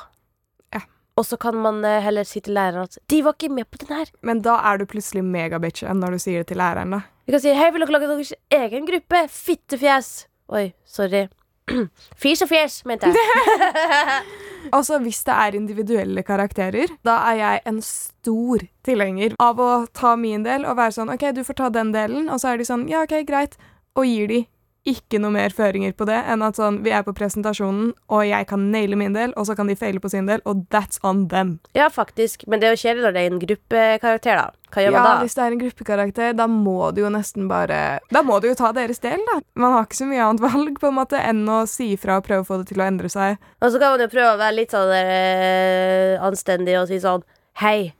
Ja. 0.76 0.84
Og 1.18 1.26
så 1.26 1.40
kan 1.42 1.58
man 1.58 1.80
eh, 1.86 2.02
heller 2.06 2.24
si 2.28 2.40
til 2.46 2.54
læreren 2.54 2.86
at 2.86 3.00
de 3.10 3.24
var 3.26 3.34
ikke 3.34 3.50
med 3.50 3.66
på 3.72 3.82
den 3.82 3.96
her. 3.98 4.12
Men 4.22 4.44
da 4.46 4.60
er 4.70 4.78
du 4.78 4.86
plutselig 4.86 5.24
megabitchen 5.26 5.98
når 6.04 6.18
du 6.18 6.22
sier 6.22 6.44
det 6.44 6.52
til 6.54 6.62
læreren, 6.62 6.94
da. 6.94 7.02
Vi 7.26 7.34
kan 7.34 7.42
si 7.42 7.56
hei, 7.58 7.72
vil 7.74 7.82
dere 7.82 7.96
lage 7.98 8.12
deres 8.12 8.34
egen 8.54 8.86
gruppe? 8.86 9.24
Fittefjes. 9.34 10.12
Oi, 10.54 10.68
sorry. 10.86 11.24
Fis 12.22 12.46
og 12.46 12.52
fjes, 12.54 12.84
mente 12.86 13.10
jeg. 13.10 13.16
Også 14.74 15.00
hvis 15.04 15.22
det 15.28 15.36
er 15.36 15.58
individuelle 15.58 16.24
karakterer, 16.26 16.92
da 17.06 17.20
er 17.32 17.40
jeg 17.42 17.62
en 17.70 17.82
stor 17.86 18.66
tilhenger 18.86 19.36
av 19.44 19.62
å 19.62 19.72
ta 19.94 20.16
min 20.20 20.46
del 20.46 20.66
og 20.66 20.80
være 20.80 20.98
sånn 20.98 21.14
OK, 21.14 21.30
du 21.36 21.44
får 21.46 21.60
ta 21.62 21.70
den 21.74 21.94
delen, 21.96 22.30
og 22.30 22.42
så 22.42 22.54
er 22.54 22.62
de 22.62 22.68
sånn 22.68 22.88
ja, 22.92 23.04
OK, 23.06 23.18
greit, 23.28 23.60
og 23.96 24.08
gir 24.10 24.32
de 24.32 24.42
ikke 24.86 25.18
noe 25.18 25.34
mer 25.34 25.50
føringer 25.50 25.96
på 25.98 26.06
det 26.06 26.18
enn 26.30 26.44
at 26.46 26.60
sånn 26.60 26.84
vi 26.86 26.92
er 26.94 27.02
på 27.08 27.14
presentasjonen, 27.18 27.88
og 28.14 28.22
jeg 28.28 28.46
kan 28.50 28.68
naile 28.72 28.96
min 29.00 29.16
del, 29.18 29.32
og 29.36 29.48
så 29.50 29.56
kan 29.58 29.66
de 29.68 29.76
feile 29.80 29.98
på 30.04 30.12
sin 30.14 30.28
del, 30.30 30.44
og 30.46 30.68
that's 30.70 31.00
on 31.04 31.24
them. 31.32 31.56
Ja, 31.74 31.88
faktisk. 31.90 32.46
Men 32.48 32.62
det 32.62 32.68
er 32.70 32.76
jo 32.76 32.82
kjedelig 32.84 33.06
når 33.08 33.16
det 33.16 33.24
er 33.24 33.32
en 33.34 33.42
gruppekarakter, 33.42 34.38
da. 34.44 34.52
Hva 34.76 34.84
gjør 34.84 34.92
Ja, 34.92 35.02
man 35.02 35.10
da? 35.18 35.24
hvis 35.24 35.34
det 35.38 35.44
er 35.46 35.52
en 35.56 35.62
gruppekarakter, 35.64 36.34
da 36.38 36.46
må 36.52 36.92
du 36.94 37.02
jo 37.02 37.10
nesten 37.10 37.48
bare 37.50 38.00
Da 38.12 38.22
må 38.28 38.38
du 38.44 38.50
jo 38.50 38.56
ta 38.60 38.72
deres 38.76 39.00
del, 39.02 39.22
da. 39.32 39.40
Man 39.56 39.74
har 39.74 39.86
ikke 39.88 40.02
så 40.04 40.08
mye 40.10 40.22
annet 40.26 40.44
valg 40.46 40.80
på 40.82 40.88
en 40.92 40.98
måte 41.00 41.18
enn 41.22 41.42
å 41.50 41.62
si 41.70 41.94
ifra 41.96 42.20
og 42.22 42.26
prøve 42.28 42.44
å 42.46 42.50
få 42.50 42.58
det 42.62 42.68
til 42.74 42.82
å 42.84 42.88
endre 42.88 43.10
seg. 43.10 43.38
Og 43.62 43.72
så 43.72 43.80
kan 43.82 43.96
man 43.96 44.04
jo 44.06 44.12
prøve 44.14 44.36
å 44.36 44.42
være 44.42 44.58
litt 44.60 44.76
sånn 44.76 44.92
der, 44.92 45.12
eh, 45.16 46.22
anstendig 46.22 46.78
og 46.82 46.88
si 46.92 47.00
sånn 47.02 47.24
Hei, 47.62 47.94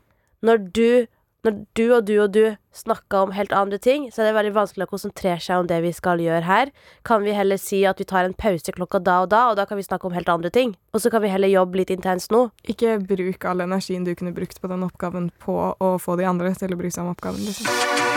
når 0.44 0.58
du, 0.76 1.08
når 1.46 1.60
du 1.78 1.84
og 1.94 2.06
du 2.08 2.16
og 2.24 2.32
du 2.34 2.44
snakker 2.76 3.28
om 3.28 3.34
helt 3.36 3.54
andre 3.56 3.78
ting, 3.80 4.10
så 4.12 4.22
er 4.22 4.30
det 4.30 4.38
veldig 4.40 4.56
vanskelig 4.58 4.88
å 4.88 4.92
konsentrere 4.92 5.40
seg 5.44 5.62
om 5.62 5.70
det 5.70 5.78
vi 5.86 5.94
skal 5.96 6.24
gjøre 6.24 6.44
her. 6.48 6.74
Kan 7.08 7.24
vi 7.24 7.36
heller 7.38 7.62
si 7.62 7.84
at 7.88 8.02
vi 8.02 8.08
tar 8.10 8.28
en 8.28 8.36
pause 8.36 8.74
klokka 8.76 9.00
da 9.00 9.22
og 9.24 9.30
da, 9.32 9.46
og 9.52 9.60
da 9.60 9.68
kan 9.70 9.80
vi 9.80 9.86
snakke 9.86 10.10
om 10.10 10.18
helt 10.18 10.32
andre 10.32 10.52
ting? 10.52 10.76
Og 10.96 11.04
så 11.04 11.14
kan 11.14 11.24
vi 11.24 11.32
heller 11.32 11.52
jobbe 11.52 11.84
litt 11.84 11.94
intenst 11.94 12.34
nå. 12.36 12.48
Ikke 12.68 12.98
bruk 13.00 13.48
all 13.48 13.64
energien 13.64 14.08
du 14.08 14.16
kunne 14.18 14.36
brukt 14.36 14.60
på 14.62 14.72
den 14.72 14.86
oppgaven 14.88 15.32
på 15.46 15.60
å 15.78 15.96
få 16.02 16.20
de 16.20 16.28
andre 16.28 16.56
til 16.58 16.76
å 16.76 16.82
bry 16.82 16.92
seg 16.92 17.06
om 17.06 17.16
oppgaven. 17.16 17.46
Liksom. 17.46 18.15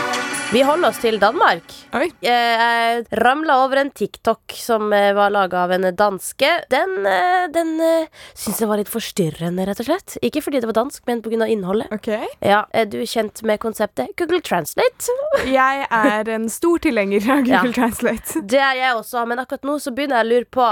Vi 0.53 0.61
holder 0.65 0.89
oss 0.89 0.97
til 0.97 1.19
Danmark. 1.21 1.61
Oi. 1.93 2.07
Jeg 2.25 3.03
ramla 3.21 3.59
over 3.61 3.83
en 3.83 3.91
TikTok 3.93 4.55
som 4.57 4.87
eh, 4.97 5.11
var 5.13 5.29
laga 5.29 5.59
av 5.67 5.73
en 5.75 5.85
danske. 5.93 6.47
Den, 6.73 6.95
eh, 7.05 7.43
den 7.53 7.75
eh, 7.85 8.23
syns 8.33 8.57
jeg 8.63 8.69
var 8.71 8.81
litt 8.81 8.89
forstyrrende, 8.89 9.67
rett 9.69 9.83
og 9.83 9.85
slett. 9.91 10.15
Ikke 10.25 10.41
fordi 10.41 10.63
det 10.63 10.71
var 10.71 10.79
dansk, 10.79 11.03
men 11.05 11.21
pga. 11.21 11.45
innholdet. 11.45 11.93
Okay. 11.93 12.25
Ja, 12.41 12.63
Er 12.73 12.89
du 12.89 12.97
kjent 13.05 13.43
med 13.45 13.61
konseptet 13.61 14.09
Google 14.17 14.41
Translate? 14.41 15.13
Jeg 15.45 15.85
er 15.85 16.33
en 16.33 16.49
stor 16.49 16.81
tilhenger 16.81 17.29
av 17.29 17.45
Google 17.45 17.69
Ja. 17.69 17.77
Translate. 17.77 18.41
Det 18.49 18.57
er 18.71 18.81
jeg 18.81 18.97
også, 18.97 19.27
men 19.29 19.45
akkurat 19.45 19.69
nå 19.69 19.77
så 19.77 19.93
begynner 19.93 20.23
jeg 20.23 20.25
å 20.25 20.33
lure 20.33 20.49
på 20.57 20.71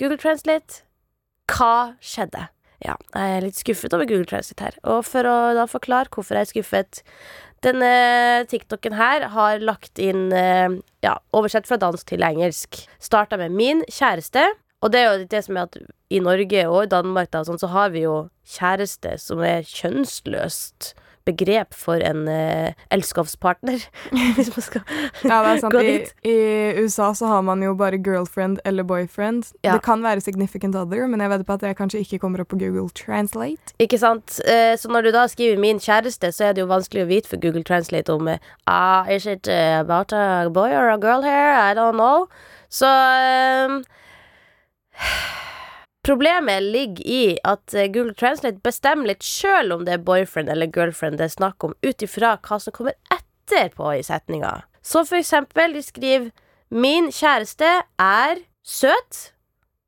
Google 0.00 0.20
Translate, 0.24 0.86
hva 1.52 1.74
skjedde? 2.00 2.48
Ja, 2.82 2.96
jeg 3.14 3.36
er 3.36 3.44
litt 3.44 3.58
skuffet 3.58 3.94
over 3.94 4.08
Google 4.08 4.26
Translate 4.26 4.66
her. 4.66 4.78
Og 4.90 5.04
for 5.06 5.28
å 5.28 5.36
da 5.56 5.68
forklare 5.70 6.10
hvorfor 6.12 6.38
jeg 6.38 6.48
er 6.48 6.52
skuffet 6.52 7.02
Denne 7.62 7.90
TikToken 8.50 8.96
her 8.98 9.28
har 9.30 9.62
lagt 9.62 10.00
inn 10.02 10.32
eh, 10.34 10.80
Ja, 11.04 11.14
oversett 11.30 11.68
fra 11.68 11.78
dansk 11.78 12.08
til 12.10 12.24
engelsk. 12.26 12.80
Starta 12.98 13.38
med 13.38 13.54
'min 13.54 13.84
kjæreste'. 13.86 14.48
Og 14.82 14.90
det 14.90 14.98
er 14.98 15.12
jo 15.12 15.26
det 15.30 15.44
som 15.46 15.56
er 15.56 15.68
at 15.68 15.76
i 16.10 16.18
Norge 16.18 16.66
og 16.66 16.80
i 16.82 16.90
Danmark 16.90 17.30
da, 17.30 17.44
sånn, 17.46 17.60
så 17.60 17.70
har 17.70 17.92
vi 17.94 18.02
jo 18.02 18.28
kjæreste 18.42 19.14
som 19.22 19.38
er 19.46 19.62
kjønnsløst 19.62 20.94
begrep 21.24 21.74
for 21.74 21.94
en 22.02 22.26
eh, 22.28 22.72
elskovspartner. 22.90 23.84
Hvis 24.36 24.50
man 24.56 24.64
skal 24.66 24.82
Ja, 25.24 25.38
det 25.44 25.52
er 25.52 25.60
sant. 25.62 25.74
Gå 25.74 25.82
dit. 25.86 26.12
I 26.24 26.36
USA 26.82 27.12
så 27.14 27.26
har 27.30 27.42
man 27.46 27.62
jo 27.62 27.74
bare 27.78 27.98
girlfriend 27.98 28.58
eller 28.64 28.82
boyfriend. 28.82 29.52
Ja. 29.64 29.72
Det 29.76 29.82
kan 29.86 30.02
være 30.02 30.20
significant 30.20 30.76
other, 30.76 31.06
men 31.06 31.20
jeg 31.20 31.30
vedder 31.30 31.44
på 31.48 31.52
at 31.58 31.60
det 31.60 31.76
kanskje 31.78 32.02
ikke 32.04 32.18
kommer 32.18 32.40
opp 32.42 32.48
på 32.52 32.58
Google 32.58 32.88
Translate. 32.90 33.74
Ikke 33.78 33.98
sant? 33.98 34.40
Eh, 34.46 34.76
Så 34.78 34.88
når 34.88 35.00
du 35.02 35.10
da 35.12 35.26
skriver 35.28 35.58
'min 35.58 35.78
kjæreste', 35.78 36.32
så 36.32 36.44
er 36.44 36.52
det 36.52 36.60
jo 36.62 36.66
vanskelig 36.66 37.02
å 37.04 37.06
vite 37.08 37.28
for 37.28 37.36
Google 37.40 37.64
Translate 37.64 38.12
om 38.12 38.28
eh, 38.28 38.38
ah, 38.66 39.04
Is 39.08 39.26
it 39.26 39.48
eh, 39.48 39.78
about 39.80 40.12
a 40.12 40.48
boy 40.50 40.70
or 40.70 40.90
a 40.90 40.98
girl 40.98 41.22
here? 41.22 41.54
I 41.70 41.74
don't 41.74 41.94
know. 41.96 42.26
Så 42.70 42.86
eh, 42.86 43.82
Problemet 46.02 46.62
ligger 46.62 47.06
i 47.06 47.38
at 47.46 47.74
eh, 47.74 47.86
Google 47.86 48.14
Translate 48.18 48.58
bestemmer 48.64 49.12
litt 49.12 49.22
sjøl 49.22 49.70
om 49.70 49.84
det 49.86 49.94
er 49.94 50.02
boyfriend 50.02 50.50
eller 50.50 50.66
girlfriend 50.66 51.20
det 51.20 51.28
er 51.28 51.34
snakk 51.36 51.62
om, 51.62 51.76
ut 51.86 52.02
ifra 52.02 52.34
hva 52.42 52.58
som 52.58 52.74
kommer 52.74 52.96
etterpå 53.14 53.92
i 53.94 54.02
setninga. 54.02 54.64
Så 54.82 55.04
for 55.06 55.20
eksempel, 55.20 55.76
de 55.76 55.82
skriver 55.82 56.32
'Min 56.70 57.12
kjæreste 57.12 57.68
er 58.00 58.42
søt'. 58.66 59.30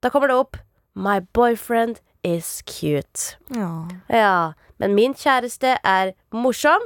Da 0.03 0.09
kommer 0.09 0.29
det 0.29 0.37
opp 0.37 0.57
'My 0.95 1.19
boyfriend 1.33 1.99
is 2.23 2.63
cute'. 2.63 3.35
Ja. 3.51 3.89
Ja, 4.09 4.53
Men 4.79 4.95
min 4.95 5.15
kjæreste 5.15 5.79
er 5.85 6.13
morsom. 6.33 6.81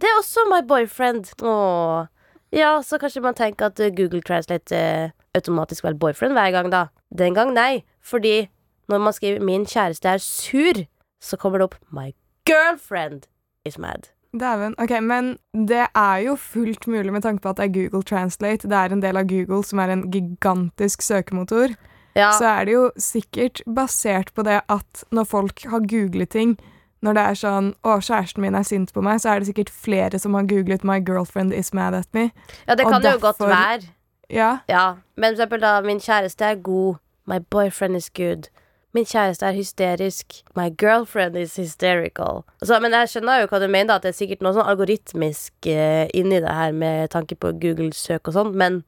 Det 0.00 0.08
er 0.08 0.18
også 0.18 0.40
my 0.48 0.66
boyfriend. 0.68 1.42
Åh. 1.42 2.06
Ja, 2.52 2.80
så 2.82 2.98
kanskje 2.98 3.22
man 3.22 3.34
tenker 3.34 3.66
at 3.66 3.80
eh, 3.80 3.90
Google 3.96 4.22
Translate 4.22 4.76
er 4.76 5.10
automatisk 5.34 5.84
vel 5.84 5.94
boyfriend 5.94 6.32
hver 6.32 6.50
gang, 6.50 6.72
da. 6.72 6.86
Den 7.18 7.34
gang 7.34 7.52
nei, 7.52 7.84
fordi 8.02 8.48
når 8.90 8.98
man 8.98 9.12
skriver 9.12 9.40
'min 9.40 9.66
kjæreste 9.66 10.08
er 10.08 10.18
sur', 10.18 10.86
så 11.20 11.36
kommer 11.36 11.58
det 11.58 11.64
opp 11.64 11.74
'my 11.92 12.12
girlfriend 12.46 13.22
is 13.64 13.78
mad'. 13.78 14.10
Dæven. 14.40 14.74
Ok, 14.78 14.90
men 15.02 15.36
det 15.68 15.86
er 15.94 16.16
jo 16.16 16.36
fullt 16.36 16.86
mulig 16.86 17.12
med 17.12 17.22
tanke 17.22 17.42
på 17.42 17.48
at 17.48 17.56
det 17.56 17.64
er 17.64 17.72
Google 17.82 18.02
Translate. 18.02 18.68
Det 18.68 18.72
er 18.72 18.92
en 18.92 19.02
del 19.02 19.16
av 19.16 19.24
Google 19.26 19.64
som 19.64 19.78
er 19.78 19.88
en 19.90 20.10
gigantisk 20.12 21.02
søkemotor. 21.02 21.74
Ja, 22.16 22.30
Så 22.32 22.44
er 22.44 22.64
det 22.64 22.72
jo 22.72 22.90
sikkert 22.98 23.60
basert 23.76 24.30
på 24.34 24.42
det 24.42 24.60
at 24.68 25.04
når 25.12 25.24
folk 25.24 25.62
har 25.64 25.78
googlet 25.80 26.28
ting 26.28 26.58
Når 27.02 27.12
det 27.12 27.22
er 27.22 27.34
sånn 27.34 27.74
'Å, 27.84 28.00
kjæresten 28.00 28.40
min 28.40 28.54
er 28.54 28.62
sint 28.62 28.92
på 28.92 29.00
meg', 29.00 29.20
så 29.20 29.28
er 29.28 29.38
det 29.38 29.46
sikkert 29.46 29.70
flere 29.70 30.18
som 30.18 30.34
har 30.34 30.42
googlet 30.42 30.84
'My 30.84 31.00
girlfriend 31.00 31.52
is 31.54 31.72
mad 31.74 31.94
at 31.94 32.06
me'. 32.12 32.30
ja 32.68 32.74
det 32.74 32.84
kan 32.86 33.02
kan 33.02 33.12
jo 33.12 33.18
godt 33.20 33.40
være. 33.40 33.82
Ja. 34.30 34.58
Ja, 34.68 34.94
men 35.16 35.24
for 35.36 35.42
eksempel 35.42 35.60
da, 35.60 35.80
min 35.80 35.98
kjæreste 36.00 36.44
er 36.44 36.54
god. 36.54 36.96
My 37.26 37.38
boyfriend 37.50 37.96
is 37.96 38.10
good. 38.10 38.48
Min 38.96 39.06
kjæreste 39.06 39.46
er 39.46 39.54
hysterisk. 39.54 40.40
My 40.58 40.68
girlfriend 40.74 41.36
is 41.38 41.56
hysterical. 41.56 42.42
Så, 42.62 42.80
men 42.82 42.94
jeg 42.96 43.12
skjønner 43.12 43.42
jo 43.44 43.50
hva 43.52 43.60
du 43.62 43.68
mener, 43.70 43.94
at 43.94 44.06
det 44.06 44.10
er 44.10 44.18
sikkert 44.18 44.42
noe 44.42 44.56
sånn 44.56 44.66
algoritmisk 44.66 45.68
uh, 45.70 46.06
inni 46.16 46.40
det 46.42 46.56
her 46.56 46.74
med 46.74 47.12
tanke 47.14 47.38
på 47.38 47.52
Google-søk 47.62 48.32
og 48.32 48.34
sånn, 48.34 48.54
men 48.58 48.80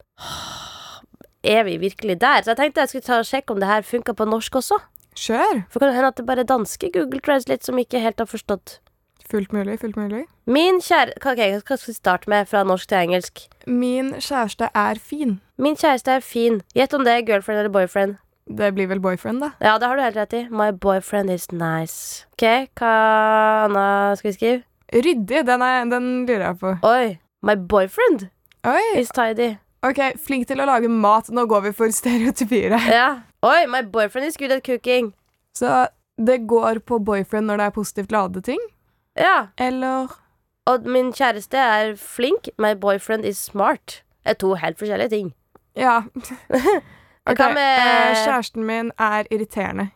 er 1.43 1.63
vi 1.67 1.77
virkelig 1.79 2.19
der? 2.21 2.43
Så 2.43 2.51
jeg 2.51 2.59
tenkte 2.59 2.83
jeg 2.83 2.91
skulle 2.91 3.07
ta 3.07 3.19
og 3.21 3.29
sjekke 3.29 3.55
om 3.55 3.63
det 3.63 3.69
her 3.69 3.87
funka 3.87 4.15
på 4.15 4.27
norsk 4.27 4.59
også. 4.59 4.79
Kjør! 5.15 5.63
For 5.69 5.79
kan 5.79 5.91
det 5.91 5.97
hende 5.97 6.11
at 6.11 6.19
det 6.19 6.25
bare 6.27 6.43
er 6.43 6.49
danske 6.49 6.89
Google 6.93 7.21
Translate 7.23 7.65
som 7.65 7.79
ikke 7.79 8.01
helt 8.03 8.19
har 8.19 8.27
forstått. 8.27 8.79
Fullt 9.29 9.53
mulig, 9.55 9.79
fullt 9.79 9.95
mulig. 9.97 10.25
Min 10.45 10.81
kjære... 10.83 11.15
Ok, 11.23 11.39
hva 11.39 11.77
skal 11.77 11.87
vi 11.87 11.95
starte 11.95 12.29
med 12.29 12.49
fra 12.49 12.63
norsk 12.67 12.89
til 12.89 12.99
engelsk? 12.99 13.45
Min 13.67 14.11
kjæreste 14.19 14.67
er 14.75 14.99
fin. 14.99 15.39
Min 15.57 15.79
kjæreste 15.79 16.17
er 16.17 16.25
fin. 16.25 16.59
Gjett 16.75 16.93
om 16.93 17.05
det 17.07 17.15
er 17.15 17.25
girlfriend 17.27 17.63
eller 17.63 17.73
boyfriend. 17.73 18.17
Det 18.47 18.73
blir 18.75 18.87
vel 18.91 18.99
boyfriend, 18.99 19.39
da. 19.41 19.51
Ja, 19.63 19.77
det 19.79 19.87
har 19.87 19.95
du 19.97 20.03
helt 20.03 20.17
rett 20.19 20.33
i. 20.35 20.41
My 20.51 20.71
boyfriend 20.71 21.31
is 21.31 21.47
nice. 21.51 22.25
Ok, 22.35 22.43
hva 22.79 22.93
annet 23.69 24.19
skal 24.19 24.29
vi 24.29 24.33
skrive? 24.37 24.63
Ryddig, 24.93 25.45
den, 25.47 25.61
er, 25.65 25.85
den 25.89 26.09
lurer 26.27 26.43
jeg 26.49 26.59
på. 26.59 26.73
Oi, 26.85 27.13
my 27.41 27.55
boyfriend 27.55 28.27
Oi! 28.67 28.99
is 28.99 29.09
tidy. 29.15 29.55
Ok, 29.83 29.99
flink 30.23 30.47
til 30.47 30.61
å 30.63 30.67
lage 30.69 30.87
mat. 30.91 31.31
Nå 31.33 31.45
går 31.49 31.65
vi 31.69 31.71
for 31.75 31.91
stereotypier 31.91 32.75
her. 32.77 32.91
Ja. 32.99 33.07
Oi, 33.43 33.65
my 33.67 33.81
boyfriend 33.83 34.27
is 34.27 34.37
good 34.39 34.51
at 34.55 34.63
cooking. 34.63 35.11
Så 35.55 35.87
det 36.17 36.45
går 36.47 36.79
på 36.87 36.99
boyfriend 37.03 37.49
når 37.49 37.59
det 37.59 37.65
er 37.65 37.75
positivt 37.75 38.11
ladede 38.15 38.43
ting? 38.51 38.61
Ja. 39.19 39.47
Eller 39.57 40.13
Og 40.65 40.85
min 40.87 41.11
kjæreste 41.13 41.57
er 41.59 41.95
flink. 41.99 42.47
My 42.57 42.71
boyfriend 42.79 43.25
is 43.25 43.37
smart. 43.37 44.03
Det 44.23 44.35
er 44.35 44.39
to 44.39 44.53
helt 44.55 44.79
forskjellige 44.79 45.09
ting. 45.09 45.33
Ja. 45.75 46.01
Ok, 47.29 47.37
Hva 47.37 47.53
med- 47.53 47.79
eh, 47.79 48.15
Kjæresten 48.25 48.63
min 48.65 48.91
er 48.99 49.23
irriterende. 49.31 49.89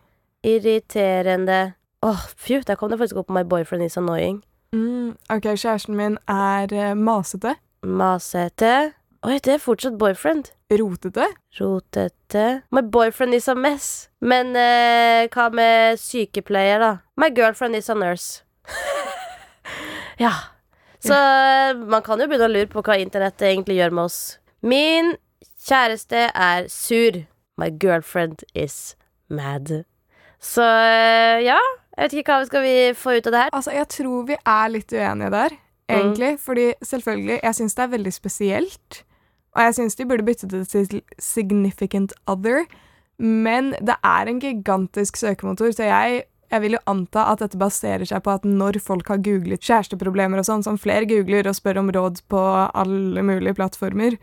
Irriterende. 0.44 1.74
Åh, 2.02 2.26
fy, 2.36 2.60
der 2.66 2.74
kom 2.74 2.90
det 2.90 2.98
faktisk 2.98 3.16
opp 3.16 3.30
my 3.30 3.42
boyfriend 3.44 3.84
is 3.84 3.96
annoying. 3.96 4.42
Mm, 4.72 5.16
ok, 5.30 5.42
kjæresten 5.56 5.96
min 5.96 6.18
er 6.28 6.72
eh, 6.72 6.94
masete. 6.94 7.56
Masete. 7.82 8.92
Oi, 9.26 9.38
det 9.42 9.54
er 9.54 9.58
fortsatt 9.58 9.98
boyfriend. 9.98 10.52
Rotete. 10.70 11.24
Rotete. 11.60 12.62
My 12.70 12.82
boyfriend 12.82 13.34
is 13.34 13.48
a 13.48 13.54
mess. 13.54 14.08
Men 14.20 14.52
uh, 14.54 15.26
hva 15.32 15.48
med 15.50 15.98
sykepleier, 15.98 16.78
da? 16.78 16.90
My 17.16 17.30
girlfriend 17.34 17.74
is 17.76 17.88
a 17.90 17.94
nurse. 17.94 18.42
ja. 20.24 20.30
Så 21.00 21.14
ja. 21.14 21.72
man 21.74 22.02
kan 22.02 22.20
jo 22.20 22.26
begynne 22.28 22.46
å 22.46 22.52
lure 22.52 22.70
på 22.70 22.82
hva 22.82 22.98
internettet 23.00 23.48
egentlig 23.50 23.78
gjør 23.80 23.96
med 23.96 24.04
oss. 24.04 24.20
Min 24.62 25.16
kjæreste 25.68 26.28
er 26.34 26.68
sur. 26.72 27.24
My 27.58 27.70
girlfriend 27.70 28.44
is 28.54 28.96
mad. 29.28 29.84
Så 30.40 30.62
eh, 30.62 31.42
ja, 31.42 31.58
jeg 31.96 32.04
vet 32.04 32.20
ikke 32.20 32.36
hva 32.36 32.46
skal 32.46 32.62
vi 32.62 32.76
få 32.94 33.16
ut 33.18 33.26
av 33.26 33.34
det 33.34 33.42
her. 33.42 33.54
Altså, 33.58 33.74
jeg 33.74 33.88
tror 33.90 34.28
vi 34.28 34.38
er 34.38 34.70
litt 34.70 34.94
uenige 34.94 35.34
der, 35.34 35.56
egentlig. 35.90 36.32
Fordi 36.38 36.70
selvfølgelig, 36.82 37.40
jeg 37.42 37.58
syns 37.58 37.74
det 37.74 37.84
er 37.84 37.94
veldig 37.96 38.14
spesielt. 38.14 39.02
Og 39.56 39.64
jeg 39.66 39.74
syns 39.74 39.98
de 39.98 40.06
burde 40.06 40.26
bytte 40.26 40.46
det 40.50 40.68
til 40.70 41.02
significant 41.18 42.14
other. 42.30 42.62
Men 43.18 43.72
det 43.82 43.96
er 44.06 44.30
en 44.30 44.38
gigantisk 44.38 45.16
søkemotor, 45.18 45.72
så 45.74 45.88
jeg, 45.88 46.22
jeg 46.52 46.62
vil 46.62 46.76
jo 46.76 46.84
anta 46.86 47.24
at 47.32 47.42
dette 47.42 47.58
baserer 47.58 48.06
seg 48.06 48.22
på 48.22 48.30
at 48.30 48.46
når 48.46 48.78
folk 48.84 49.10
har 49.10 49.18
googlet 49.18 49.64
kjæresteproblemer 49.66 50.38
og 50.38 50.46
sånn, 50.46 50.62
som 50.62 50.78
flere 50.78 51.08
googler 51.10 51.50
og 51.50 51.58
spør 51.58 51.82
om 51.82 51.90
råd 51.90 52.22
på 52.30 52.44
alle 52.70 53.24
mulige 53.26 53.58
plattformer, 53.58 54.14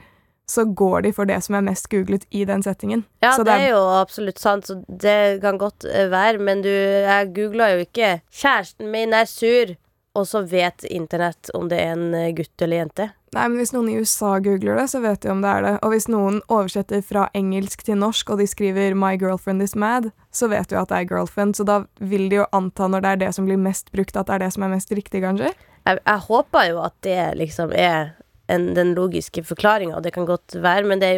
så 0.46 0.66
går 0.66 1.02
de 1.08 1.14
for 1.14 1.30
det 1.30 1.40
som 1.46 1.58
er 1.58 1.66
mest 1.66 1.90
googlet 1.92 2.26
i 2.30 2.46
den 2.46 2.64
settingen. 2.64 3.06
Ja, 3.26 3.34
så 3.38 3.46
det 3.48 3.56
er 3.58 3.74
jo 3.74 3.82
absolutt 3.98 4.42
sant, 4.42 4.70
så 4.70 4.78
det 4.88 5.42
kan 5.42 5.58
godt 5.62 5.88
eh, 5.90 6.10
være, 6.12 6.42
men 6.44 6.62
du, 6.66 6.70
jeg 6.70 7.34
googla 7.36 7.72
jo 7.74 7.86
ikke 7.88 8.20
'Kjæresten 8.30 8.92
min 8.92 9.14
er 9.14 9.26
sur', 9.30 9.76
og 10.16 10.28
så 10.28 10.42
vet 10.48 10.86
internett 10.88 11.50
om 11.54 11.70
det 11.70 11.82
er 11.82 11.96
en 11.98 12.14
eh, 12.14 12.32
gutt 12.36 12.62
eller 12.62 12.86
jente. 12.86 13.10
Nei, 13.36 13.50
men 13.50 13.60
hvis 13.60 13.74
noen 13.76 13.90
i 13.92 13.98
USA 14.00 14.38
googler 14.40 14.78
det, 14.80 14.86
så 14.94 15.02
vet 15.04 15.26
de 15.26 15.32
om 15.34 15.42
det 15.44 15.50
er 15.52 15.66
det. 15.66 15.74
Og 15.84 15.92
hvis 15.92 16.08
noen 16.08 16.38
oversetter 16.48 17.02
fra 17.04 17.26
engelsk 17.36 17.84
til 17.84 17.98
norsk, 18.00 18.30
og 18.32 18.40
de 18.40 18.48
skriver 18.48 18.96
'My 18.96 19.18
girlfriend 19.20 19.66
is 19.66 19.76
mad', 19.76 20.12
så 20.32 20.48
vet 20.48 20.70
du 20.70 20.78
at 20.80 20.90
det 20.90 21.02
er 21.02 21.10
girlfriend. 21.10 21.56
Så 21.56 21.66
da 21.68 21.84
vil 22.00 22.30
de 22.30 22.40
jo 22.44 22.46
anta, 22.56 22.88
når 22.88 23.02
det 23.04 23.12
er 23.12 23.22
det 23.26 23.34
som 23.36 23.46
blir 23.46 23.60
mest 23.60 23.92
brukt, 23.92 24.16
at 24.16 24.28
det 24.28 24.36
er 24.36 24.46
det 24.46 24.54
som 24.54 24.64
er 24.64 24.72
mest 24.78 24.92
riktig, 24.92 25.22
kanskje? 25.22 25.52
Jeg, 25.86 26.00
jeg 26.00 26.20
håper 26.30 26.70
jo 26.70 26.80
at 26.86 26.96
det 27.04 27.38
liksom 27.38 27.76
er 27.76 28.16
en, 28.48 28.74
den 28.78 28.94
logiske 28.98 29.44
forklaringa, 29.48 29.98
og 29.98 30.04
det 30.06 30.14
kan 30.16 30.28
godt 30.28 30.56
være, 30.62 30.86
men 30.90 31.02
det 31.02 31.14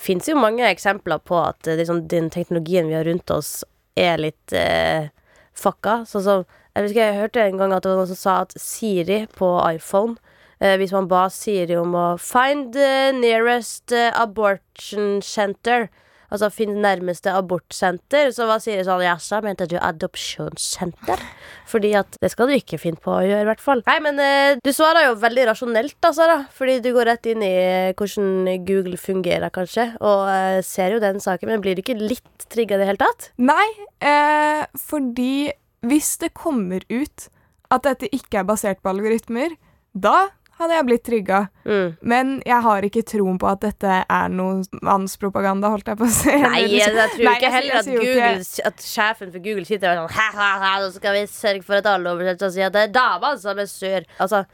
fins 0.00 0.28
jo 0.28 0.38
mange 0.38 0.66
eksempler 0.66 1.22
på 1.22 1.38
at 1.42 1.66
liksom, 1.66 2.06
den 2.10 2.30
teknologien 2.30 2.88
vi 2.90 2.98
har 2.98 3.06
rundt 3.06 3.30
oss, 3.30 3.60
er 3.98 4.20
litt 4.22 4.54
eh, 4.56 5.10
fucka. 5.56 6.04
Sånn 6.08 6.26
som 6.26 6.48
Jeg 6.70 6.84
husker 6.86 7.00
jeg 7.02 7.18
hørte 7.18 7.42
en 7.42 7.58
gang 7.58 7.72
at 7.74 7.82
det 7.82 7.90
var 7.90 7.98
noen 7.98 8.10
som 8.12 8.18
sa 8.18 8.34
at 8.44 8.52
Siri 8.54 9.24
på 9.34 9.48
iPhone 9.66 10.14
eh, 10.62 10.76
Hvis 10.78 10.92
man 10.94 11.08
ba 11.10 11.24
Siri 11.34 11.74
om 11.76 11.96
å 11.98 12.04
find 12.22 12.70
the 12.76 13.10
nearest 13.16 13.92
eh, 13.92 14.14
abortion 14.14 15.18
center 15.20 15.88
Altså 16.30 16.50
finn 16.54 16.76
nærmeste 16.82 17.32
abortsenter, 17.34 18.30
så 18.34 18.46
hva 18.46 18.60
sier 18.62 18.78
de 18.78 18.86
sånn 18.86 19.02
Jaså, 19.02 19.40
mente 19.44 19.66
du 19.70 19.76
adopsjonssenter? 19.80 21.22
Fordi 21.70 21.92
at 21.98 22.18
det 22.22 22.30
skal 22.32 22.50
du 22.50 22.54
ikke 22.56 22.78
finne 22.78 23.02
på 23.02 23.12
å 23.16 23.24
gjøre, 23.24 23.44
i 23.44 23.48
hvert 23.48 23.62
fall. 23.64 23.82
Nei, 23.88 23.98
men 24.04 24.20
eh, 24.22 24.58
du 24.62 24.70
svarer 24.74 25.08
jo 25.08 25.16
veldig 25.22 25.48
rasjonelt, 25.50 25.96
da, 26.02 26.12
Sara. 26.14 26.38
Fordi 26.54 26.78
du 26.84 26.90
går 26.94 27.10
rett 27.10 27.30
inn 27.30 27.44
i 27.46 27.50
eh, 27.50 27.92
hvordan 27.98 28.62
Google 28.68 28.98
fungerer, 29.00 29.50
kanskje. 29.54 29.90
Og 29.98 30.26
eh, 30.30 30.60
ser 30.66 30.96
jo 30.96 31.02
den 31.02 31.22
saken, 31.22 31.50
men 31.50 31.64
blir 31.64 31.78
du 31.78 31.84
ikke 31.84 31.98
litt 31.98 32.46
trigga 32.50 32.78
i 32.78 32.82
det 32.82 32.90
hele 32.92 33.02
tatt? 33.02 33.30
Nei, 33.42 33.66
eh, 34.02 34.64
fordi 34.78 35.50
hvis 35.86 36.14
det 36.22 36.34
kommer 36.36 36.84
ut 36.90 37.30
at 37.70 37.86
dette 37.86 38.10
ikke 38.14 38.42
er 38.42 38.48
basert 38.48 38.82
på 38.82 38.90
algoritmer, 38.92 39.54
da 39.94 40.30
hadde 40.60 40.76
jeg 40.76 40.86
blitt 40.88 41.04
trygga. 41.06 41.40
Mm. 41.64 41.92
Men 42.12 42.32
jeg 42.46 42.64
har 42.66 42.86
ikke 42.86 43.02
troen 43.08 43.38
på 43.40 43.48
at 43.50 43.62
dette 43.64 44.00
er 44.04 44.32
noe 44.32 44.80
mannspropaganda, 44.86 45.70
holdt 45.72 45.90
jeg 45.92 46.00
på 46.00 46.06
å 46.06 46.14
si. 46.14 46.34
Nei, 46.44 46.62
jeg, 46.66 46.92
jeg 46.92 47.14
tror 47.14 47.26
Nei, 47.26 47.34
ikke 47.38 47.52
heller 47.56 47.80
at, 47.80 47.90
Google, 47.90 48.32
at 48.70 48.84
sjefen 48.84 49.32
for 49.32 49.44
Google 49.44 49.66
sitter 49.68 49.92
og 49.92 50.02
sånn 50.02 50.18
ha, 50.18 50.26
ha, 50.36 50.50
ha, 50.64 50.72
Nå 50.84 50.90
skal 50.94 51.16
vi 51.16 51.24
sørge 51.32 51.64
for 51.66 51.80
at 51.80 51.88
alle 51.90 52.14
oversetter 52.14 52.50
og 52.50 52.56
sier 52.56 52.70
at 52.70 52.76
det 52.76 52.86
er 52.88 52.94
dama 52.94 53.34
som 53.40 53.60
er 53.60 53.70
sur. 53.70 54.08
Altså, 54.20 54.44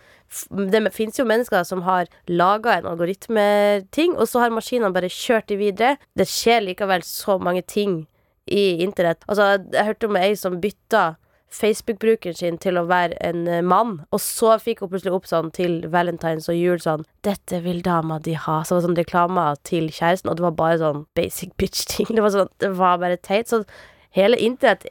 det 0.72 0.82
fins 0.94 1.20
jo 1.20 1.26
mennesker 1.28 1.66
som 1.66 1.84
har 1.86 2.10
laga 2.30 2.78
en 2.78 2.90
algoritmeting, 2.92 4.16
og 4.16 4.26
så 4.30 4.44
har 4.44 4.54
maskinene 4.54 4.94
bare 4.94 5.12
kjørt 5.12 5.50
de 5.52 5.60
videre. 5.60 5.96
Det 6.18 6.26
skjer 6.30 6.64
likevel 6.66 7.04
så 7.06 7.38
mange 7.42 7.62
ting 7.66 8.04
i 8.46 8.82
internett. 8.84 9.25
Altså, 9.26 9.56
jeg 9.72 9.88
hørte 9.90 10.10
om 10.10 10.18
ei 10.20 10.34
som 10.38 10.58
bytta 10.62 11.16
Facebook-brukeren 11.52 12.36
sin 12.36 12.58
til 12.60 12.78
å 12.78 12.86
være 12.88 13.16
en 13.24 13.46
eh, 13.48 13.62
mann, 13.64 14.00
og 14.10 14.20
så 14.20 14.56
fikk 14.60 14.82
hun 14.82 14.90
plutselig 14.92 15.14
opp 15.14 15.28
sånn 15.30 15.52
til 15.54 15.78
valentines 15.92 16.48
og 16.52 16.58
jul 16.58 16.80
sånn 16.82 17.06
'Dette 17.22 17.62
vil 17.64 17.82
dama 17.82 18.18
di 18.18 18.34
ha'. 18.34 18.62
Så 18.64 18.74
det 18.74 18.80
var 18.80 18.86
sånn 18.88 19.00
reklame 19.00 19.46
til 19.64 19.88
kjæresten, 19.88 20.30
og 20.30 20.36
det 20.36 20.46
var 20.46 20.58
bare 20.58 20.80
sånn 20.82 21.06
basic 21.14 21.54
bitch-ting. 21.60 22.10
Det 22.10 22.32
sånn, 22.32 22.50
det 22.58 22.72
var 22.76 22.98
bare 22.98 23.16
teit. 23.16 23.48
Så 23.48 23.64
hele 24.10 24.36
internett 24.36 24.86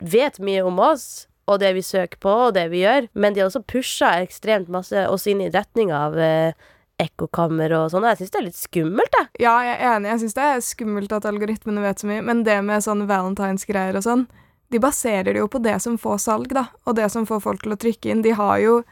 vet 0.00 0.38
mye 0.38 0.64
om 0.66 0.78
oss. 0.78 1.26
Og 1.44 1.58
det 1.60 1.74
vi 1.76 1.82
søker 1.84 2.16
på, 2.24 2.30
og 2.48 2.54
det 2.56 2.70
vi 2.72 2.80
gjør. 2.80 3.10
Men 3.12 3.34
de 3.34 3.42
har 3.42 3.50
også 3.50 3.60
pusha 3.68 4.14
ekstremt 4.24 4.70
masse 4.72 4.96
oss 5.12 5.26
inn 5.28 5.42
i 5.44 5.50
retning 5.52 5.92
av 5.92 6.16
eh, 6.16 6.54
ekkokammer 7.02 7.72
og 7.76 7.90
sånn. 7.92 8.06
Jeg 8.08 8.22
syns 8.22 8.32
det 8.32 8.40
er 8.40 8.46
litt 8.46 8.60
skummelt, 8.60 9.18
jeg. 9.18 9.28
Ja, 9.44 9.54
jeg 9.66 9.74
er 9.76 9.96
enig. 9.96 10.08
Jeg 10.12 10.22
syns 10.22 10.38
det 10.38 10.46
er 10.48 10.64
skummelt 10.64 11.12
at 11.12 11.28
algoritmene 11.28 11.84
vet 11.84 12.00
så 12.00 12.08
mye, 12.08 12.22
men 12.24 12.44
det 12.46 12.56
med 12.64 12.84
sånn 12.86 13.04
valentinsgreier 13.10 13.98
og 13.98 14.06
sånn, 14.06 14.24
de 14.72 14.80
baserer 14.82 15.32
det 15.32 15.40
jo 15.42 15.50
på 15.50 15.60
det 15.62 15.76
som 15.82 15.98
får 16.00 16.22
salg, 16.24 16.54
da, 16.56 16.66
og 16.84 16.96
det 16.98 17.10
som 17.12 17.26
får 17.28 17.42
folk 17.44 17.62
til 17.64 17.74
å 17.74 17.80
trykke 17.80 18.10
inn. 18.10 18.24
De 18.24 18.34
har 18.36 18.58
jo 18.62 18.82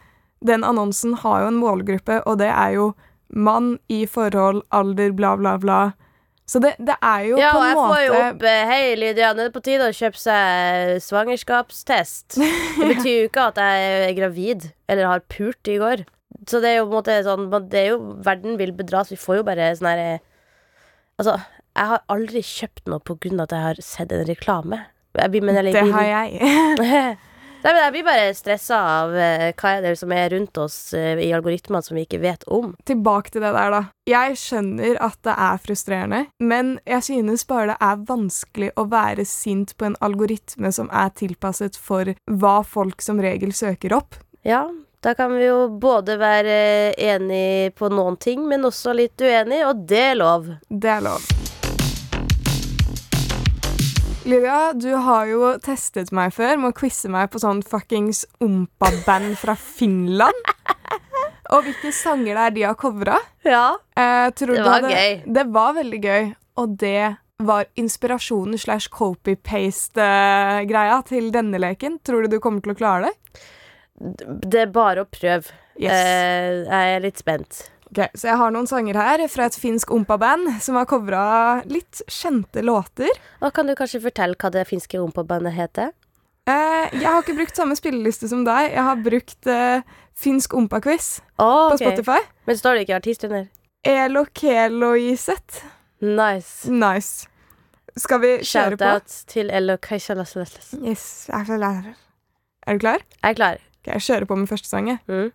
Den 0.42 0.64
annonsen 0.66 1.12
har 1.22 1.44
jo 1.44 1.50
en 1.52 1.58
målgruppe, 1.62 2.16
og 2.26 2.40
det 2.40 2.48
er 2.50 2.72
jo 2.74 2.86
mann 3.30 3.76
i 3.86 4.00
forhold, 4.10 4.64
alder, 4.74 5.12
bla, 5.14 5.36
bla, 5.38 5.52
bla. 5.58 5.92
Så 6.50 6.58
det, 6.58 6.72
det 6.82 6.96
er 6.98 7.28
jo 7.28 7.38
Ja, 7.38 7.52
på 7.54 7.60
og 7.60 7.68
jeg 7.68 7.76
får 7.78 8.00
jo 8.02 8.16
opp 8.18 8.42
eh, 8.50 8.62
Hei, 8.66 8.80
Lydia, 8.98 9.30
nå 9.32 9.44
er 9.44 9.48
det 9.48 9.54
på 9.54 9.62
tide 9.62 9.86
å 9.86 9.94
kjøpe 9.94 10.18
seg 10.18 10.98
svangerskapstest. 11.04 12.40
Det 12.80 12.88
betyr 12.90 13.14
jo 13.14 13.28
ikke 13.30 13.46
at 13.52 13.60
jeg 13.62 13.92
er 14.08 14.16
gravid 14.18 14.66
eller 14.90 15.08
har 15.08 15.24
pult 15.30 15.70
i 15.70 15.78
går. 15.80 16.02
Så 16.50 16.58
det 16.58 16.72
er 16.72 16.80
jo 16.80 16.88
på 16.88 16.90
en 16.90 16.98
måte 16.98 17.16
sånn 17.22 17.44
Det 17.70 17.78
er 17.78 17.88
jo 17.92 17.98
Verden 18.26 18.56
vil 18.58 18.72
bedras. 18.74 19.12
Vi 19.12 19.20
får 19.20 19.40
jo 19.40 19.46
bare 19.46 19.70
sånn 19.78 19.92
herre 19.92 20.12
Altså, 21.20 21.36
jeg 21.76 21.88
har 21.92 22.02
aldri 22.10 22.40
kjøpt 22.42 22.88
noe 22.90 23.04
på 23.04 23.14
grunn 23.22 23.38
av 23.38 23.46
at 23.46 23.54
jeg 23.54 23.66
har 23.68 23.80
sett 23.84 24.12
en 24.16 24.24
reklame. 24.26 24.78
Men 25.14 25.64
Det 25.72 25.84
har 25.92 26.08
jeg. 26.08 27.18
Nei, 27.62 27.70
men 27.70 27.84
jeg 27.84 27.92
blir 27.94 28.06
bare 28.08 28.30
stressa 28.34 28.78
av 28.82 29.12
uh, 29.14 29.44
hva 29.54 29.72
er 29.76 29.84
det 29.84 29.92
som 30.00 30.10
er 30.14 30.32
rundt 30.34 30.58
oss 30.58 30.76
uh, 30.98 31.14
i 31.22 31.28
algoritmene 31.34 31.82
som 31.86 31.94
vi 31.94 32.02
ikke 32.08 32.18
vet 32.24 32.42
om. 32.50 32.72
Tilbake 32.90 33.30
til 33.30 33.44
det 33.44 33.52
der, 33.54 33.70
da. 33.70 33.82
Jeg 34.10 34.38
skjønner 34.40 34.98
at 34.98 35.20
det 35.22 35.36
er 35.46 35.60
frustrerende, 35.62 36.24
men 36.42 36.74
jeg 36.90 37.06
synes 37.06 37.46
bare 37.46 37.70
det 37.70 37.78
er 37.86 38.02
vanskelig 38.08 38.72
å 38.74 38.88
være 38.90 39.26
sint 39.30 39.76
på 39.78 39.86
en 39.86 39.98
algoritme 40.02 40.74
som 40.74 40.90
er 40.90 41.14
tilpasset 41.14 41.78
for 41.78 42.10
hva 42.26 42.56
folk 42.66 43.04
som 43.04 43.22
regel 43.22 43.54
søker 43.54 43.94
opp. 43.94 44.18
Ja, 44.42 44.64
da 45.02 45.14
kan 45.18 45.30
vi 45.38 45.46
jo 45.46 45.68
både 45.82 46.18
være 46.18 46.58
enig 46.98 47.76
på 47.78 47.94
noen 47.94 48.18
ting, 48.18 48.42
men 48.50 48.66
også 48.66 48.94
litt 48.98 49.22
uenig, 49.22 49.62
og 49.70 49.86
det 49.86 50.04
er 50.12 50.18
lov. 50.18 50.50
Det 50.66 50.94
er 50.98 51.06
lov. 51.06 51.41
Lydia, 54.24 54.72
du 54.78 54.92
har 55.02 55.26
jo 55.26 55.48
testet 55.64 56.12
meg 56.14 56.30
før 56.36 56.56
med 56.60 56.68
å 56.70 56.74
quize 56.78 57.08
meg 57.10 57.30
på 57.32 57.38
sånn 57.42 57.62
fuckings 57.66 58.20
ompa-band 58.44 59.32
fra 59.40 59.54
Finland. 59.58 60.42
Og 61.52 61.64
hvilke 61.66 61.90
sanger 61.92 62.34
det 62.38 62.42
er 62.44 62.50
de 62.54 62.62
har 62.68 62.74
covra. 62.78 63.16
Ja. 63.44 63.72
Eh, 63.98 64.30
Det 64.30 64.46
var 64.48 64.80
hadde- 64.80 64.94
gøy. 64.94 65.22
Det 65.26 65.46
var 65.52 65.72
veldig 65.74 66.00
gøy, 66.04 66.34
og 66.56 66.76
det 66.78 67.16
var 67.40 67.64
inspirasjonen 67.76 68.58
slash 68.58 68.88
copy-paste-greia 68.88 71.02
til 71.04 71.30
denne 71.32 71.58
leken. 71.58 71.98
Tror 72.04 72.22
du 72.22 72.28
du 72.28 72.38
kommer 72.40 72.60
til 72.62 72.72
å 72.72 72.76
klare 72.78 73.02
det? 73.10 73.14
Det 74.48 74.60
er 74.62 74.66
bare 74.66 75.00
å 75.04 75.06
prøve. 75.10 75.44
Yes. 75.78 75.92
Eh, 75.92 76.64
jeg 76.70 76.96
er 76.96 77.00
litt 77.00 77.18
spent. 77.18 77.70
Ok, 77.92 78.06
Så 78.16 78.28
jeg 78.30 78.38
har 78.40 78.52
noen 78.54 78.66
sanger 78.66 78.96
her 78.96 79.22
fra 79.28 79.46
et 79.50 79.56
finsk 79.60 79.90
ompa-band 79.92 80.48
som 80.64 80.78
har 80.80 80.86
covra 80.88 81.24
litt 81.68 82.00
kjente 82.08 82.62
låter. 82.64 83.10
Og 83.44 83.52
kan 83.52 83.68
du 83.68 83.74
kanskje 83.76 84.00
fortelle 84.00 84.38
hva 84.40 84.50
det 84.54 84.62
finske 84.70 84.96
ompa-bandet 85.02 85.52
heter? 85.52 85.90
Eh, 86.48 86.88
jeg 86.96 87.04
har 87.06 87.20
ikke 87.20 87.36
brukt 87.36 87.58
samme 87.58 87.76
spilleliste 87.78 88.30
som 88.32 88.46
deg. 88.48 88.72
Jeg 88.72 88.82
har 88.86 88.96
brukt 89.04 89.46
eh, 89.46 89.84
finsk 90.18 90.56
ompa-quiz 90.58 91.18
Oh, 91.38 91.68
på 91.70 91.76
Spotify. 91.82 92.18
Men 92.48 92.58
står 92.58 92.78
det 92.78 92.86
ikke 92.86 92.96
artist 93.02 93.28
under? 93.28 93.44
Elo 93.84 94.24
Keloiset. 94.34 95.60
Nice. 96.00 96.70
Nice. 96.72 97.28
Skal 98.00 98.22
vi 98.24 98.32
kjøre 98.40 98.78
på? 98.80 98.88
Shout-out 98.88 99.18
til 99.28 99.52
Elo 99.52 99.76
Kajsalaslas. 99.76 100.72
Yes. 100.80 101.28
Er 101.28 101.44
du 101.44 102.80
klar? 102.80 103.04
Jeg 103.12 103.36
er 103.36 103.36
klar. 103.36 103.60
Ok, 103.82 103.92
jeg 103.92 104.04
kjører 104.08 104.26
på 104.30 104.36
med 104.40 104.48
første 104.48 104.70
sang. 104.72 104.88
jeg. 104.88 104.98
Mm. 105.12 105.30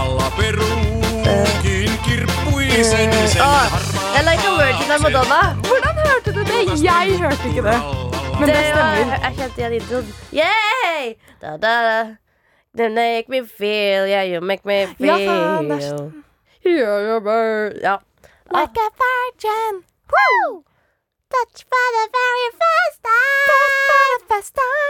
Alla 0.00 0.28
peruukin 0.38 1.90
kirppuisen 2.06 3.28
sen 3.32 3.42
Ah, 3.42 3.68
harmaa 3.70 4.20
I 4.20 4.24
like 4.30 4.44
a 4.48 4.52
virgin 4.58 4.90
av 4.92 5.00
Madonna. 5.02 5.40
Hvordan 5.68 5.96
hørte 6.08 6.32
du 6.36 6.40
det? 6.44 6.82
Jeg 6.84 7.18
hørte 7.20 7.48
ikke 7.48 7.62
det. 7.62 7.78
Men 8.38 8.48
det 8.48 8.56
stemmer. 8.56 9.16
Jeg 9.24 9.32
kjente 9.38 9.60
igjen 9.60 9.72
introen. 9.80 10.06
Yay! 10.32 11.14
Da, 11.40 11.56
da, 11.56 11.74
da. 11.88 11.98
You 12.78 12.90
make 12.94 13.28
me 13.28 13.40
feel, 13.58 14.04
yeah, 14.06 14.24
you 14.32 14.40
make 14.40 14.62
me 14.64 14.86
feel. 14.98 15.08
Ja, 15.08 15.16
faen, 15.16 15.70
det 15.70 15.84
er 15.84 16.10
Yeah. 16.66 17.80
Ja. 17.82 17.96
Like 18.52 18.80
a 18.86 18.88
virgin. 19.04 19.84
Woo! 20.12 20.64
Touch 21.30 21.64
for 21.70 21.86
the 21.96 22.04
very 22.18 22.48
first 22.62 23.00
time. 23.02 23.26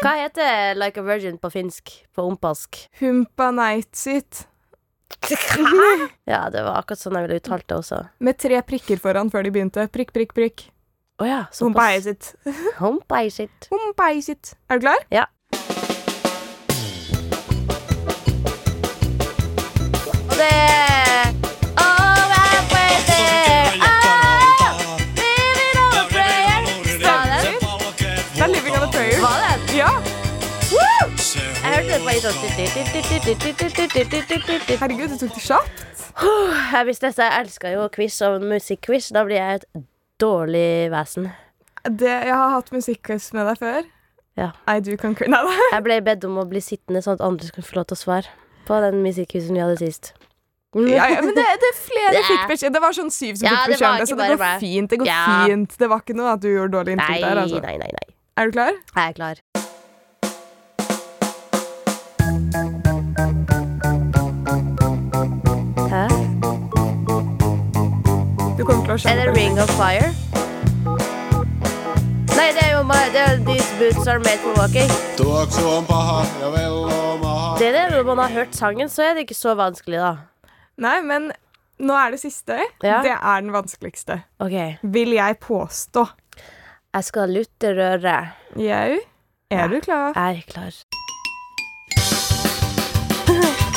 Hva 0.03 0.15
heter 0.23 0.75
Like 0.75 1.01
a 1.01 1.03
Virgin 1.03 1.39
på 1.39 1.51
finsk? 1.51 1.91
På 2.15 2.23
ompask? 2.23 2.77
Humpa 3.01 3.51
Night-sit. 5.27 6.09
Ja, 6.27 6.47
det 6.51 6.63
var 6.67 6.81
akkurat 6.81 7.01
sånn 7.03 7.17
jeg 7.19 7.27
ville 7.29 7.39
uttalt 7.41 7.67
det 7.71 7.77
også. 7.79 8.01
Med 8.27 8.39
tre 8.43 8.59
prikker 8.67 8.99
foran 9.03 9.31
før 9.33 9.47
de 9.47 9.53
begynte. 9.55 9.87
Prikk, 9.95 10.13
prikk, 10.17 10.35
prikk. 10.37 10.67
Å 11.23 11.27
ja, 11.29 11.39
Humpa 11.61 11.87
såpass. 11.87 12.07
Night-sit. 12.07 12.77
Humpaisit. 12.81 13.69
Humpa 13.73 14.11
Night-sit. 14.13 14.55
Er 14.69 14.81
du 14.81 14.87
klar? 14.89 15.07
Ja. 15.15 15.27
Jeg. 32.17 32.29
Herregud, 34.81 35.11
du 35.13 35.19
tok 35.21 35.35
det 35.37 35.43
kjapt. 35.45 35.83
Jeg 36.73 36.87
visste 36.89 37.11
dette. 37.11 37.27
jeg 37.27 37.43
elsker 37.45 37.75
jo 37.75 37.83
quiz 37.93 38.17
og 38.25 38.45
musikkquiz. 38.49 39.11
Da 39.13 39.25
blir 39.29 39.37
jeg 39.37 39.59
et 39.61 39.67
dårlig 40.23 40.89
vesen. 40.95 41.27
Det, 41.85 42.09
jeg 42.09 42.33
har 42.33 42.55
hatt 42.55 42.73
musikkquiz 42.73 43.29
med 43.37 43.45
deg 43.51 43.61
før. 43.61 43.83
Ja. 44.41 44.49
I 44.69 44.81
do 44.85 44.97
concur. 45.01 45.29
Nei 45.33 45.43
da. 45.45 45.53
Jeg 45.75 45.85
ble 45.85 45.99
bedt 46.09 46.25
om 46.29 46.41
å 46.41 46.47
bli 46.49 46.63
sittende 46.65 47.03
sånn 47.05 47.19
at 47.19 47.25
andre 47.27 47.51
skulle 47.51 47.69
få 47.69 47.79
lov 47.83 47.87
til 47.93 47.99
å 47.99 48.01
svare 48.01 48.33
på 48.67 48.81
den 48.87 49.03
musikkquizen 49.05 49.53
vi 49.57 49.63
hadde 49.67 49.77
sist. 49.85 50.15
Ja, 50.77 51.07
ja, 51.13 51.21
men 51.25 51.33
det, 51.37 51.45
det 51.61 51.69
er 51.73 51.77
flere 51.79 52.17
Det- 52.17 52.25
fikk 52.31 52.49
beskjed. 52.55 52.73
Det 52.77 52.83
var 52.85 52.97
sånn 52.97 53.13
syv 53.13 53.37
som 53.37 53.47
Ja, 53.49 53.53
fikk 53.61 53.67
det 53.67 53.77
beskjed 53.77 53.93
om 53.93 54.01
det, 54.01 54.09
så 54.09 54.17
det 54.17 54.31
går 54.33 54.59
fint. 54.65 54.91
Det 54.91 54.99
går 55.05 55.07
Ja. 55.13 55.23
fint. 55.45 55.79
Det 55.85 55.89
var 55.93 56.01
ikke 56.01 56.17
noe 56.17 56.33
at 56.33 56.41
du 56.41 56.49
gjorde 56.49 56.73
dårlig 56.81 56.97
Nei, 56.97 57.21
der, 57.21 57.45
altså. 57.45 57.61
nei, 57.61 57.77
nei, 57.85 57.93
nei. 57.93 58.09
Er 58.37 58.51
du 58.51 58.53
klar? 58.59 58.73
Jeg 58.73 59.09
er 59.09 59.13
klar. 59.21 59.37
Kommer 68.67 68.83
til 68.85 68.93
å 68.93 68.97
Er 68.97 69.03
skjønne 69.03 69.25
det 69.29 69.35
Ring 69.37 69.59
of 69.63 69.71
Fire? 69.79 70.09
Nei, 72.37 72.49
det 72.53 72.63
er 72.65 72.73
jo 72.75 72.83
my, 72.87 72.99
det 73.15 73.23
er 73.23 73.39
These 73.47 73.71
boots 73.79 74.09
are 74.11 74.19
made 74.25 74.41
for 74.43 74.53
walking. 74.59 74.91
Det 77.57 77.69
er 77.69 77.73
det, 77.73 77.85
Når 77.95 78.05
man 78.11 78.19
har 78.25 78.31
hørt 78.35 78.55
sangen, 78.59 78.89
så 78.93 79.03
er 79.07 79.15
det 79.17 79.27
ikke 79.27 79.39
så 79.39 79.55
vanskelig, 79.59 80.01
da. 80.03 80.15
Nei, 80.83 80.99
men 81.07 81.31
nå 81.79 81.97
er 81.97 82.17
det 82.17 82.21
siste. 82.21 82.59
Ja. 82.85 83.01
Det 83.05 83.15
er 83.15 83.41
den 83.45 83.55
vanskeligste. 83.55 84.21
Ok. 84.43 84.57
Vil 84.83 85.17
jeg 85.17 85.39
påstå. 85.41 86.07
Jeg 86.97 87.05
skal 87.05 87.33
lutte 87.39 87.73
røret. 87.77 88.37
Jau, 88.57 88.99
er 89.51 89.69
du 89.73 89.81
klar? 89.85 90.13
Jeg 90.17 90.43
er 90.43 90.53
klar. 90.53 90.73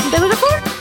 Det 0.09 0.17
går 0.17 0.31
så 0.33 0.37
fort! 0.41 0.78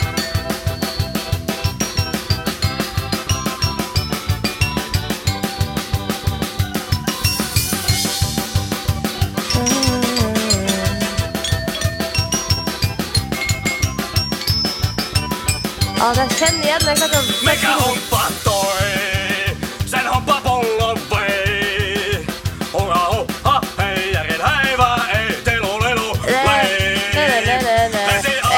Ja, 16.09 16.15
det 16.15 16.35
kjenner 16.41 16.65
igjen. 16.65 16.81
Sen 16.81 17.01
vei. 17.45 17.57
Hoppa, 22.73 23.57
hei 23.77 24.17
ei 24.17 24.37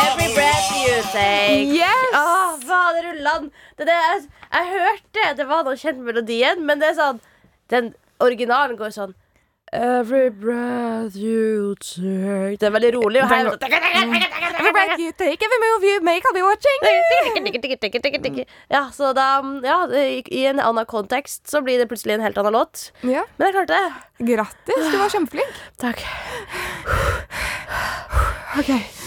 Every 0.00 0.28
breath 0.34 0.70
you 0.78 1.02
take. 1.10 1.66
Yes! 1.74 2.62
Fader 2.68 3.10
ulland! 3.14 3.50
Det, 3.76 3.84
det, 3.84 3.98
jeg, 3.98 4.22
jeg 4.52 4.64
hørte 4.76 5.34
det 5.42 5.46
var 5.50 5.66
noe 5.66 5.74
kjent 5.82 5.98
melodien, 6.06 6.62
men 6.62 6.78
det 6.78 6.92
er 6.92 6.98
sånn 7.02 7.18
Den 7.74 7.94
originalen 8.22 8.78
går 8.78 8.94
sånn 8.94 9.18
Every 9.72 10.30
breath 10.30 11.14
you 11.14 11.76
take 11.78 12.58
Det 12.58 12.66
er 12.66 12.72
veldig 12.74 12.90
rolig. 12.96 13.20
Og 13.22 13.28
her 13.30 13.46
er 13.46 13.54
Every 14.60 14.72
breath 14.74 14.98
you 14.98 15.12
take, 15.14 15.38
every 15.46 15.60
move 15.62 15.84
you 15.86 16.00
make, 16.02 16.26
I'll 16.26 16.34
be 16.34 16.42
watching. 16.42 16.78
Ja, 18.70 18.82
så 18.92 19.12
da 19.14 19.28
Ja, 19.64 19.78
i, 19.94 20.22
i 20.26 20.46
en 20.50 20.60
annen 20.60 20.86
kontekst 20.90 21.46
så 21.50 21.62
blir 21.62 21.78
det 21.78 21.88
plutselig 21.88 22.18
en 22.18 22.26
helt 22.26 22.38
annen 22.38 22.52
låt. 22.58 22.90
Ja, 23.02 23.22
Men 23.38 23.46
jeg 23.46 23.54
klarte 23.60 23.78
det. 23.78 24.34
Grattis, 24.34 24.90
du 24.90 24.98
var 24.98 25.14
kjempeflink. 25.14 25.62
Takk. 25.80 26.02
Ok. 28.58 28.99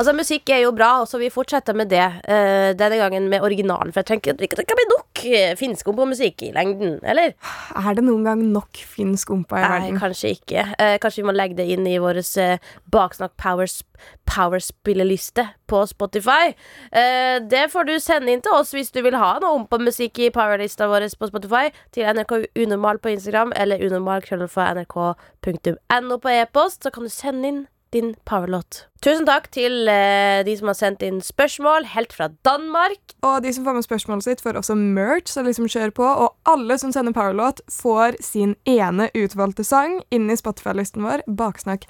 Altså, 0.00 0.14
musikk 0.16 0.48
er 0.48 0.62
jo 0.64 0.72
bra, 0.72 1.02
så 1.04 1.18
vi 1.20 1.28
fortsetter 1.32 1.76
med 1.76 1.90
det. 1.92 2.06
uh, 2.24 2.72
denne 2.72 2.96
gangen 2.96 3.26
med 3.28 3.44
originalen, 3.44 3.92
for 3.92 4.00
jeg 4.00 4.14
tenker 4.14 4.32
at 4.32 4.40
det 4.40 4.48
kan 4.48 4.78
bli 4.78 4.86
nok 4.88 5.20
uh, 5.26 5.50
finsk-kompo-musikk 5.60 6.46
i 6.46 6.52
lengden, 6.56 6.94
eller? 7.04 7.34
Er 7.76 7.98
det 7.98 8.06
noen 8.06 8.24
gang 8.24 8.46
nok 8.54 8.80
finsk 8.80 9.34
ompa 9.34 9.60
i 9.60 9.62
Nei, 9.62 9.70
verden? 9.74 10.00
kanskje 10.00 10.32
ikke. 10.38 10.64
Uh, 10.80 10.96
kanskje 11.02 11.20
vi 11.20 11.28
må 11.28 11.36
legge 11.36 11.58
det 11.60 11.68
inn 11.74 11.84
i 11.84 11.98
vår 12.00 12.22
uh, 12.24 12.72
Baksnakk 12.96 13.36
Powers 13.36 13.82
Powerspilleliste 14.30 15.48
på 15.66 15.86
Spotify. 15.86 16.54
Eh, 16.92 17.42
det 17.50 17.72
får 17.72 17.84
du 17.84 18.00
sende 18.00 18.32
inn 18.32 18.42
til 18.44 18.52
oss 18.54 18.74
hvis 18.74 18.92
du 18.94 19.02
vil 19.02 19.16
ha 19.18 19.38
noe 19.42 19.54
om 19.58 19.66
på 19.68 19.78
musikk 19.82 20.18
i 20.22 20.30
powerlista 20.34 20.86
vår 20.90 21.02
på 21.18 21.26
Spotify. 21.30 21.66
Til 21.94 22.02
NRK 22.14 22.32
Unormal 22.62 22.98
på 23.02 23.08
Instagram 23.14 23.50
eller 23.56 23.76
unormal.nrk.no 23.86 26.14
på 26.22 26.28
e-post. 26.36 26.78
Så 26.82 26.88
kan 26.94 27.02
du 27.06 27.10
sende 27.12 27.48
inn 27.48 27.60
din 27.94 28.12
powerlåt. 28.28 28.84
Tusen 29.04 29.26
takk 29.28 29.48
til 29.54 29.88
eh, 29.88 30.42
de 30.46 30.54
som 30.58 30.70
har 30.70 30.78
sendt 30.78 31.02
inn 31.06 31.18
spørsmål, 31.24 31.88
helt 31.94 32.14
fra 32.16 32.28
Danmark. 32.46 33.16
Og 33.26 33.40
de 33.44 33.52
som 33.56 33.66
får 33.66 33.78
med 33.78 33.86
spørsmålet 33.86 34.28
sitt, 34.28 34.44
får 34.44 34.60
også 34.60 34.76
merch, 34.78 35.32
så 35.32 35.44
liksom 35.46 35.68
kjør 35.70 35.94
på. 35.96 36.06
Og 36.06 36.36
alle 36.50 36.78
som 36.78 36.92
sender 36.94 37.16
powerlåt, 37.16 37.64
får 37.72 38.20
sin 38.24 38.56
ene 38.68 39.10
utvalgte 39.16 39.66
sang 39.66 40.00
inn 40.14 40.30
i 40.30 40.38
Spotify-listen 40.38 41.06
vår. 41.06 41.26
Baksnakk. 41.26 41.88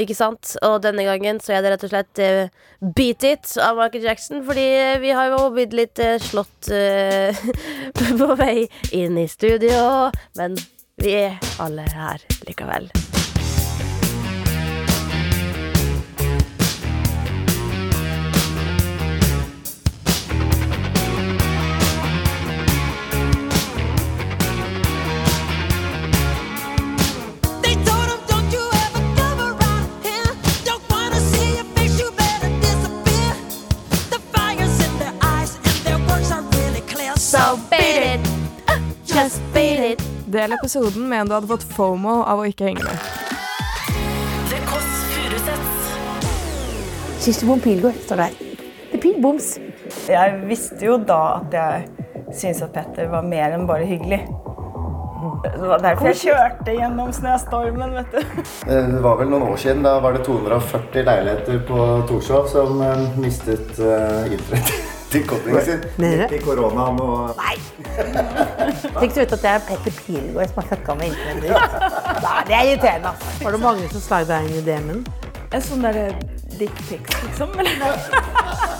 Ikke 0.00 0.16
sant? 0.16 0.54
Og 0.64 0.78
denne 0.84 1.04
gangen 1.04 1.40
så 1.42 1.56
er 1.56 1.64
det 1.64 1.74
rett 1.74 1.84
og 1.84 1.92
slett 1.92 2.22
uh, 2.22 2.68
Beat 2.96 3.26
It 3.26 3.52
av 3.60 3.78
Michael 3.80 4.06
Jackson. 4.06 4.44
Fordi 4.46 4.66
vi 5.02 5.12
har 5.16 5.34
jo 5.34 5.44
blitt 5.56 5.76
litt 5.76 6.00
uh, 6.02 6.16
slått 6.22 6.70
uh, 6.72 7.44
på 8.22 8.32
vei 8.40 8.66
inn 8.96 9.18
i 9.20 9.28
studio. 9.30 10.10
Men 10.40 10.58
vi 11.00 11.16
er 11.26 11.40
alle 11.60 11.88
her 11.90 12.24
likevel. 12.48 12.90
Del 40.30 40.52
episoden 40.52 41.08
med 41.08 41.20
en 41.20 41.28
du 41.28 41.34
hadde 41.34 41.48
fått 41.50 41.64
FOMO 41.74 42.20
av 42.22 42.38
å 42.38 42.44
ikke 42.46 42.68
henge 42.68 42.84
med. 42.86 43.06
The 44.50 44.60
Kåss 44.68 44.90
Furuseths. 45.10 45.88
Kirsti 47.24 47.48
Bom 47.48 47.62
Pilgaard 47.64 47.98
står 48.04 48.22
der. 48.22 48.36
Det 48.92 48.98
er 48.98 49.02
pil 49.02 49.16
boms. 49.24 49.56
Jeg 50.06 50.36
visste 50.46 50.86
jo 50.86 51.00
da 51.02 51.18
at 51.40 51.56
jeg 51.56 51.88
syntes 52.30 52.62
at 52.68 52.76
Petter 52.76 53.10
var 53.10 53.26
mer 53.26 53.56
enn 53.56 53.66
bare 53.66 53.88
hyggelig. 53.90 54.20
Det 55.42 55.66
var 55.66 55.82
derfor 55.82 56.12
jeg 56.12 56.20
kjørte 56.22 56.76
gjennom 56.78 57.10
snøstormen, 57.16 57.98
vet 57.98 58.14
du. 58.14 58.22
Eh, 58.70 58.86
Det 58.94 59.02
var 59.02 59.18
vel 59.18 59.34
noen 59.34 59.48
år 59.50 59.58
siden. 59.58 59.82
Da 59.82 59.98
var 60.04 60.14
det 60.14 60.22
240 60.30 61.08
leiligheter 61.10 61.58
på 61.66 61.90
Torshov 62.06 62.46
som 62.54 62.78
eh, 62.86 63.02
mistet 63.18 63.82
uh, 63.82 64.30
internettilkoblingen 65.10 65.64
sin. 65.64 65.80
Mener 65.96 66.16
du? 66.16 66.22
Midt 66.22 66.32
i 66.32 66.44
koronaen 66.44 67.00
og 67.00 67.34
Fikk 69.00 69.14
du 69.14 69.20
vite 69.20 69.34
at 69.34 69.42
det 69.42 69.50
er 69.50 69.62
Petter 69.68 69.92
Pilgaard 70.06 70.48
som 70.48 70.60
har 70.62 70.68
fucka 70.70 70.94
med 70.94 71.06
internettet? 71.06 71.50
Nei, 72.22 72.42
det 72.48 72.54
er 72.54 72.68
irriterende. 72.70 73.08
Altså. 73.08 73.44
Var 73.44 73.50
det 73.56 73.60
mange 73.60 73.88
som 73.92 74.04
slagde 74.04 74.30
deg 74.34 74.50
inn 74.50 74.60
i 74.60 74.64
DM-en? 74.66 75.02
En 75.50 75.64
sånn 75.66 75.82
derre 75.82 76.04
dickpics, 76.58 77.22
liksom. 77.24 77.56
Eller? 77.58 77.74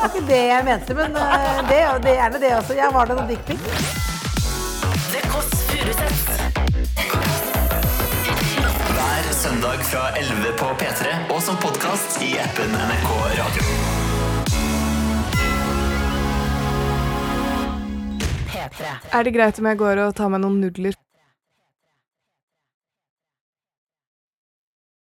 Det 0.01 0.07
var 0.07 0.15
ikke 0.17 0.29
det 0.31 0.37
jeg 0.49 0.65
mente, 0.65 0.95
men 0.97 1.17
eh, 1.21 1.59
det, 1.69 1.81
det 2.01 2.09
er 2.09 2.15
gjerne 2.23 2.39
det 2.41 2.53
også. 2.57 2.77
Jeg 2.79 2.95
var 2.95 3.11
det 3.11 3.17
noen 3.19 3.29
dickpics. 3.29 3.99
Kåss. 5.29 5.53
Hver 8.97 9.31
søndag 9.43 9.85
fra 9.93 10.09
11 10.17 10.57
på 10.57 10.73
P3 10.81 11.15
og 11.29 11.45
som 11.45 11.61
podkast 11.61 12.23
i 12.25 12.33
appen 12.41 12.73
NRK 12.73 13.13
Radio. 13.37 13.90
Er 18.79 19.25
det 19.27 19.35
greit 19.35 19.59
om 19.59 19.67
jeg 19.71 19.79
går 19.81 20.03
og 20.07 20.17
tar 20.19 20.31
meg 20.33 20.43
noen 20.45 20.61
nudler? 20.63 20.97